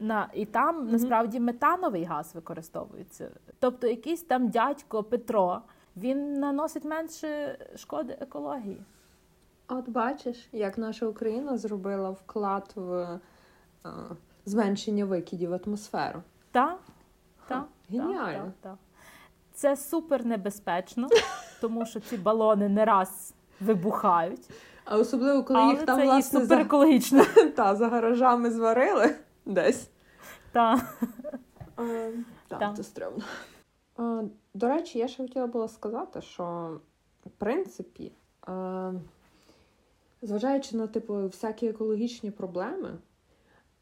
[0.00, 0.92] На і там mm-hmm.
[0.92, 3.30] насправді метановий газ використовується.
[3.58, 5.62] Тобто, якийсь там дядько Петро
[5.96, 8.82] він наносить менше шкоди екології.
[9.68, 13.18] От бачиш, як наша Україна зробила вклад в
[14.50, 16.22] зменшення викидів в атмосферу.
[16.50, 16.78] Так.
[17.48, 18.52] Та, Геніально.
[18.60, 18.78] Та, та,
[19.54, 21.08] Це супер небезпечно,
[21.60, 24.50] тому що ці балони не раз вибухають.
[24.84, 27.24] А особливо, коли Але їх там це власне супер екологічно.
[27.34, 27.44] За...
[27.56, 29.14] Та, за гаражами зварили
[29.46, 29.90] десь.
[30.52, 30.80] Так.
[32.48, 33.24] Так, це стрьомно.
[34.54, 36.76] До речі, я ще хотіла було сказати, що
[37.26, 38.12] в принципі,
[40.22, 42.98] зважаючи на типу всякі екологічні проблеми,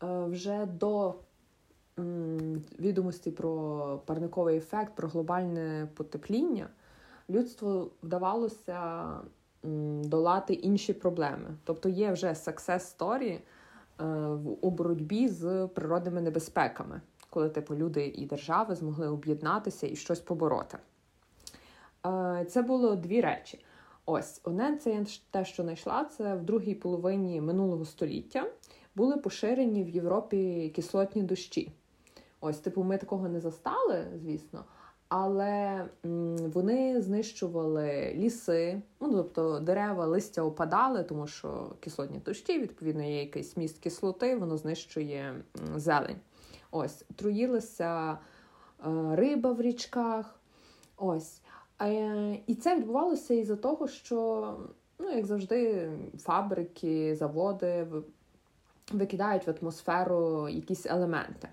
[0.01, 1.15] вже до
[2.79, 6.69] відомості про парниковий ефект, про глобальне потепління,
[7.31, 9.09] людству вдавалося
[10.03, 11.57] долати інші проблеми.
[11.65, 13.39] Тобто є вже success story
[14.01, 14.05] е,
[14.61, 20.79] у боротьбі з природними небезпеками, коли типу люди і держави змогли об'єднатися і щось побороти.
[22.07, 23.65] Е, це було дві речі.
[24.07, 28.47] Ось одне це те, що знайшла, це в другій половині минулого століття
[28.99, 31.73] були поширені в Європі кислотні дощі.
[32.41, 34.65] Ось, типу, ми такого не застали, звісно,
[35.09, 35.85] але
[36.55, 43.57] вони знищували ліси, ну тобто дерева, листя опадали, тому що кислотні дощі, відповідно, є якийсь
[43.57, 45.45] міст кислоти, воно знищує
[45.77, 46.19] зелень.
[46.71, 48.17] Ось, труїлася е,
[49.17, 50.41] риба в річках.
[50.97, 51.41] Ось.
[51.83, 54.55] Е, і це відбувалося із-за того, що,
[54.99, 57.87] ну, як завжди, фабрики, заводи
[58.93, 61.49] викидають в атмосферу якісь елементи.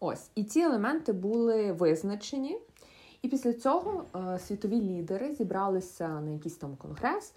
[0.00, 2.58] Ось, і ці елементи були визначені.
[3.22, 7.34] І після цього е, світові лідери зібралися на якийсь там конгрес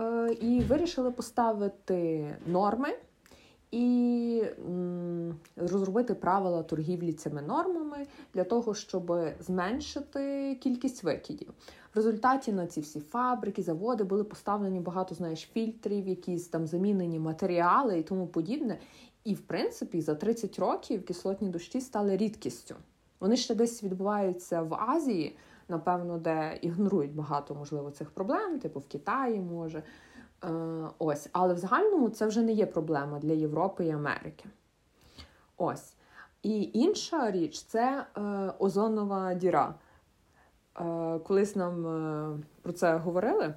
[0.00, 2.88] е, і вирішили поставити норми
[3.70, 11.52] і м, розробити правила торгівлі цими нормами для того, щоб зменшити кількість викидів.
[11.94, 17.18] В результаті на ці всі фабрики, заводи були поставлені багато знаєш, фільтрів, якісь там замінені
[17.18, 18.78] матеріали і тому подібне.
[19.24, 22.74] І, в принципі, за 30 років кислотні дощі стали рідкістю.
[23.20, 25.36] Вони ще десь відбуваються в Азії,
[25.68, 29.82] напевно, де ігнорують багато, можливо, цих проблем, типу в Китаї може.
[30.44, 30.48] Е,
[30.98, 34.44] ось, Але в загальному це вже не є проблема для Європи і Америки.
[35.56, 35.94] Ось.
[36.42, 38.20] І інша річ це е,
[38.58, 39.74] озонова діра.
[40.80, 43.54] Е, Колись нам е, про це говорили.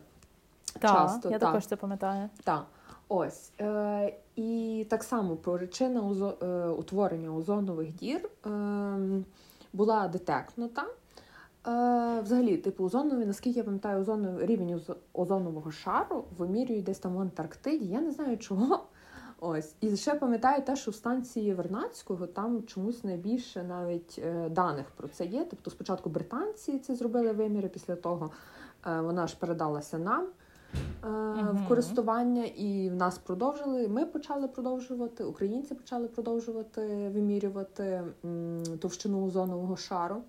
[0.80, 1.30] Так, часто.
[1.30, 1.46] Я та.
[1.46, 2.30] також це пам'ятаю.
[2.44, 2.66] Так.
[3.08, 8.50] Ось е, і так само причина озо, е, утворення озонових дір е,
[9.74, 10.82] була детектнута.
[11.68, 14.82] Е, взагалі, типу, озонові, наскільки я пам'ятаю, озоновий рівень
[15.14, 17.86] озонового шару вимірюють десь там в Антарктиді.
[17.86, 18.84] Я не знаю чого.
[19.46, 24.86] Ось і ще пам'ятаю те, що в станції Вернадського там чомусь найбільше навіть е, даних
[24.98, 25.48] про це є.
[25.50, 28.32] Тобто, спочатку британці це зробили виміри, після того
[28.88, 31.08] е, вона ж передалася нам е,
[31.52, 33.88] в користування, і в нас продовжили.
[33.88, 38.04] Ми почали продовжувати, українці почали продовжувати вимірювати
[38.80, 40.22] товщину озонового шару.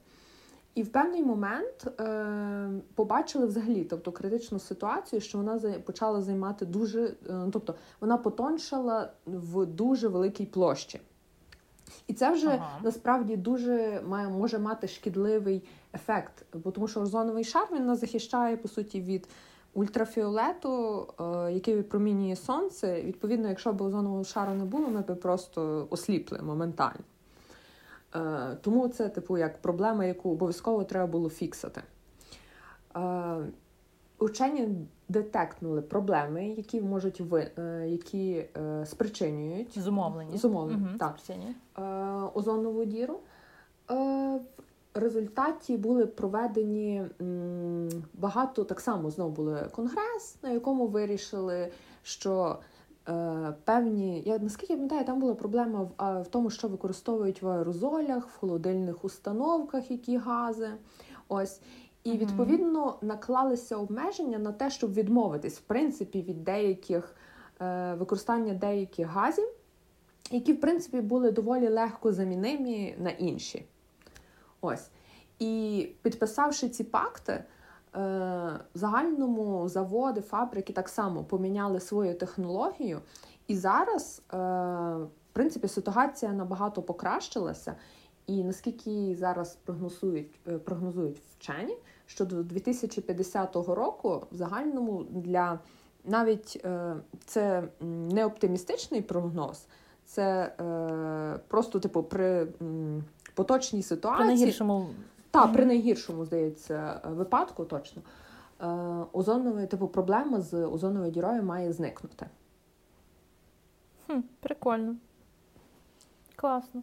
[0.74, 7.04] І в певний момент е, побачили взагалі, тобто критичну ситуацію, що вона почала займати дуже,
[7.04, 11.00] е, тобто вона потоншала в дуже великій площі.
[12.06, 12.80] І це вже ага.
[12.82, 15.62] насправді дуже має може мати шкідливий
[15.94, 19.28] ефект, бо тому що озоновий шар він нас захищає по суті від
[19.74, 23.02] ультрафіолету, е, який випромінює сонце.
[23.02, 27.04] Відповідно, якщо б озонового шару не було, ми б просто осліпли моментально.
[28.16, 31.82] Е, тому це, типу, як проблема, яку обов'язково треба було фіксити.
[32.96, 33.36] Е,
[34.18, 34.68] учені
[35.08, 38.46] детектнули проблеми, які можуть ви, е, які
[38.84, 41.16] спричинюють зумовлені зумовлені, угу, так,
[42.34, 43.20] озонову діру.
[43.88, 44.40] В
[44.94, 47.02] результаті були проведені
[48.14, 52.58] багато так само знову були конгрес, на якому вирішили, що
[53.64, 58.28] певні, я наскільки я пам'ятаю, там була проблема в, в тому, що використовують в аерозолях,
[58.28, 60.70] в холодильних установках, які гази.
[61.28, 61.60] Ось.
[62.04, 67.16] І відповідно наклалися обмеження на те, щоб відмовитись в принципі від деяких
[67.60, 69.48] е, використання деяких газів,
[70.30, 73.64] які в принципі були доволі легко замінимі на інші.
[74.60, 74.88] Ось.
[75.38, 77.44] І підписавши ці пакти, Е,
[77.94, 83.00] в загальному заводи, фабрики так само поміняли свою технологію,
[83.46, 87.74] і зараз, е, в принципі, ситуація набагато покращилася.
[88.26, 91.76] І наскільки зараз прогнозують е, прогнозують вчені,
[92.06, 95.58] що до 2050 року в загальному для
[96.04, 96.66] навіть
[97.26, 99.66] це не оптимістичний прогноз,
[100.04, 100.52] це
[101.48, 102.46] просто типу при
[103.34, 104.26] поточній ситуації.
[104.26, 104.86] При найгіршому
[105.34, 108.02] так, при найгіршому, здається, випадку точно.
[108.60, 108.66] Е,
[109.12, 112.26] озоновий, типу, проблема з озоновою дірою має зникнути.
[114.06, 114.96] Хм, Прикольно.
[116.36, 116.82] Класно.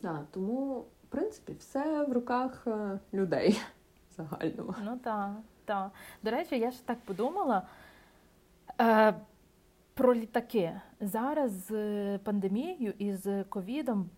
[0.00, 3.60] Так, Тому, в принципі, все в руках е, людей
[4.16, 4.74] загальному.
[4.84, 5.30] Ну так,
[5.64, 5.90] так.
[6.22, 7.62] До речі, я ж так подумала.
[8.80, 9.14] Е,
[9.94, 14.10] Про літаки зараз з пандемією і з ковідом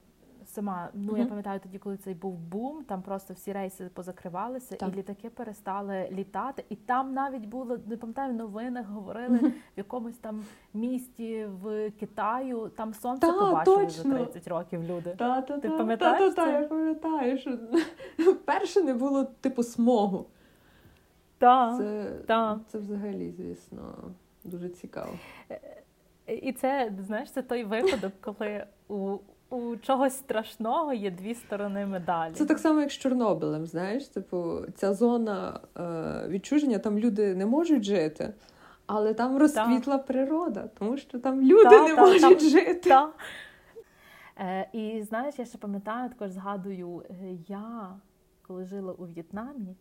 [0.56, 0.88] сама.
[0.94, 1.18] Ну mm-hmm.
[1.18, 4.88] я пам'ятаю тоді, коли цей був бум, там просто всі рейси позакривалися, так.
[4.88, 6.64] і літаки перестали літати.
[6.68, 9.50] І там навіть було не пам'ятаю, в новинах говорили mm-hmm.
[9.50, 10.44] в якомусь там
[10.74, 12.70] місті в Китаю.
[12.76, 14.18] Там сонце та, побачили точно.
[14.18, 14.82] за 30 років.
[14.82, 16.34] Люди та, та, ти пам'ятаєш?
[16.34, 17.58] Та, та, та, я пам'ятаю, що
[18.44, 20.26] перше не було типу смогу.
[21.38, 22.60] Так, це, та.
[22.66, 23.94] це взагалі, звісно,
[24.44, 25.12] дуже цікаво.
[26.26, 29.18] І це знаєш, це той випадок, коли у
[29.50, 32.32] у чогось страшного є дві сторони медалі.
[32.34, 33.66] Це так само, як з Чорнобилем.
[33.66, 38.34] Знаєш, типу, ця зона е, відчуження, там люди не можуть жити,
[38.86, 42.90] але там розквітла природа, тому що там люди та, не та, можуть жити.
[44.38, 47.14] Е, І знаєш, я ще пам'ятаю, також згадую, е,
[47.48, 47.96] я
[48.46, 49.76] коли жила у В'єтнамі,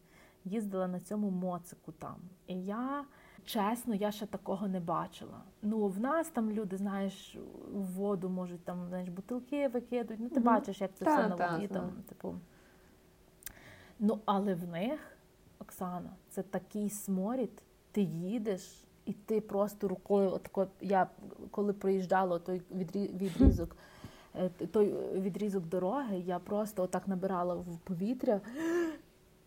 [0.46, 2.16] їздила на цьому моцику там.
[2.48, 3.04] І я
[3.46, 5.44] чесно, я ще такого не бачила.
[5.62, 7.38] Ну, в нас там люди, знаєш,
[7.74, 10.22] у воду можуть там знаєш, бутилки викидують.
[10.22, 10.46] Ну, ти угу.
[10.46, 11.68] бачиш, як це та, все на воді.
[11.68, 12.36] Та, там, типу.
[14.00, 15.00] Ну, але в них,
[15.60, 18.82] Оксана, це такий сморід, ти їдеш.
[19.06, 21.08] І ти просто рукою, от я
[21.52, 23.78] коли проїжджала той відрізок,
[24.36, 28.42] е, той відрізок дороги, я просто отак набирала в повітря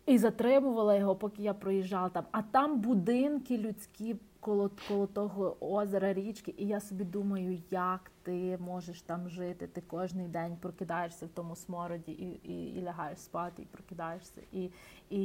[0.09, 2.24] і затримувала його, поки я проїжджала там.
[2.32, 6.54] А там будинки людські коло коло того озера, річки.
[6.56, 9.66] І я собі думаю, як ти можеш там жити.
[9.66, 14.70] Ти кожен день прокидаєшся в тому смороді і і, і лягаєш спати, і прокидаєшся, і
[15.11, 15.20] і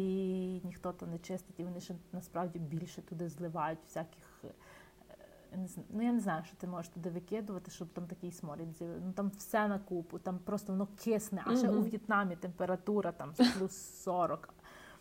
[0.63, 4.43] ніхто то не чистить, і вони ще насправді більше туди зливають всяких.
[4.43, 9.05] Е, ну, я не знаю, що ти можеш туди викидувати, щоб там такий сморід з'явився.
[9.05, 11.43] Ну там все на купу, там просто воно кисне.
[11.45, 11.77] А ще mm-hmm.
[11.77, 14.53] у В'єтнамі температура там плюс 40.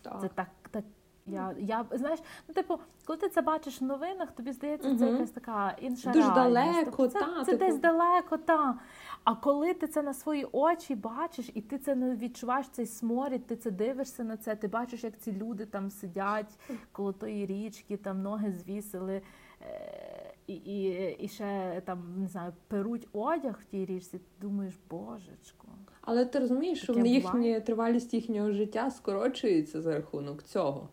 [0.03, 0.21] Так.
[0.21, 0.85] Це так, так.
[1.27, 4.99] Я я знаєш, ну типу, коли ти це бачиш в новинах, тобі здається, угу.
[4.99, 6.55] це якась така інша Дуже реальність.
[6.55, 7.65] далеко, тобто, це, та, це типу...
[7.65, 8.79] десь далеко, та.
[9.25, 13.47] А коли ти це на свої очі бачиш, і ти це не відчуваєш цей сморід,
[13.47, 16.59] ти це дивишся на це, ти бачиш, як ці люди там сидять
[16.93, 19.23] коло тої річки, там ноги звісили.
[19.63, 24.75] Е, і і, і ще там не знаю, перуть одяг в тій річці, ти думаєш,
[24.91, 25.69] божечко.
[26.05, 30.89] Але ти розумієш, що їхня тривалість їхнього життя скорочується за рахунок цього.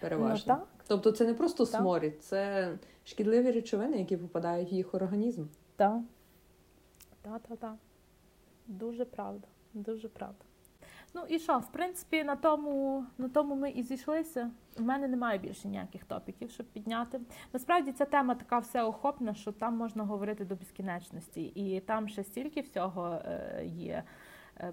[0.00, 0.54] Переважно.
[0.54, 0.84] Ну, так.
[0.86, 1.80] Тобто це не просто так.
[1.80, 2.72] сморід, це
[3.04, 5.44] шкідливі речовини, які попадають в їх організм.
[5.76, 6.00] Так.
[7.60, 7.74] Так.
[8.66, 9.46] Дуже правда.
[9.74, 10.44] Дуже правда.
[11.14, 14.50] Ну і що, в принципі, на тому на тому ми і зійшлися.
[14.78, 17.20] У мене немає більше ніяких топіків, щоб підняти.
[17.52, 22.60] Насправді ця тема така всеохопна, що там можна говорити до безкінечності, і там ще стільки
[22.60, 24.04] всього е, є, е,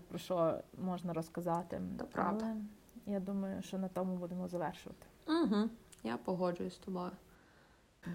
[0.08, 1.82] про що можна розказати.
[2.00, 2.46] То правда.
[2.46, 5.06] Але я думаю, що на тому будемо завершувати.
[5.28, 5.70] Угу.
[6.04, 7.12] Я погоджуюсь з тобою.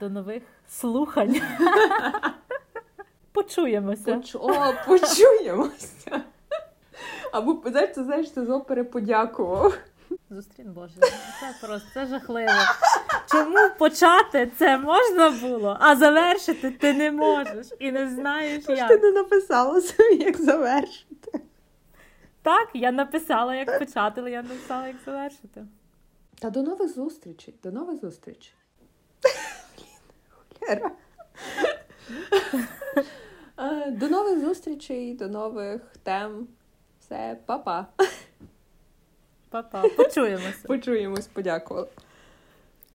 [0.01, 1.41] До нових слухань.
[3.33, 4.17] Почуємося.
[4.17, 4.35] Поч...
[4.35, 6.23] О, почуємося.
[7.33, 9.79] Або знаєш, це знаєш, це з опери подякував.
[10.31, 10.95] Зустрін Боже,
[11.41, 12.51] це просто це жахливо.
[13.31, 18.89] Чому почати це можна було, а завершити ти не можеш і не знаєш як.
[18.89, 21.41] Ти не написала собі, як завершити.
[22.45, 25.67] Так, я написала, як почати, але я написала, як завершити.
[26.39, 27.55] Та до нових зустрічей.
[27.63, 28.55] До нових зустрічей.
[33.89, 36.49] До нових зустрічей, до нових тем.
[37.01, 37.87] Все, па-па.
[39.51, 39.89] Па-па.
[39.89, 40.67] Почуємося.
[40.67, 41.87] Почуємось, подякувала.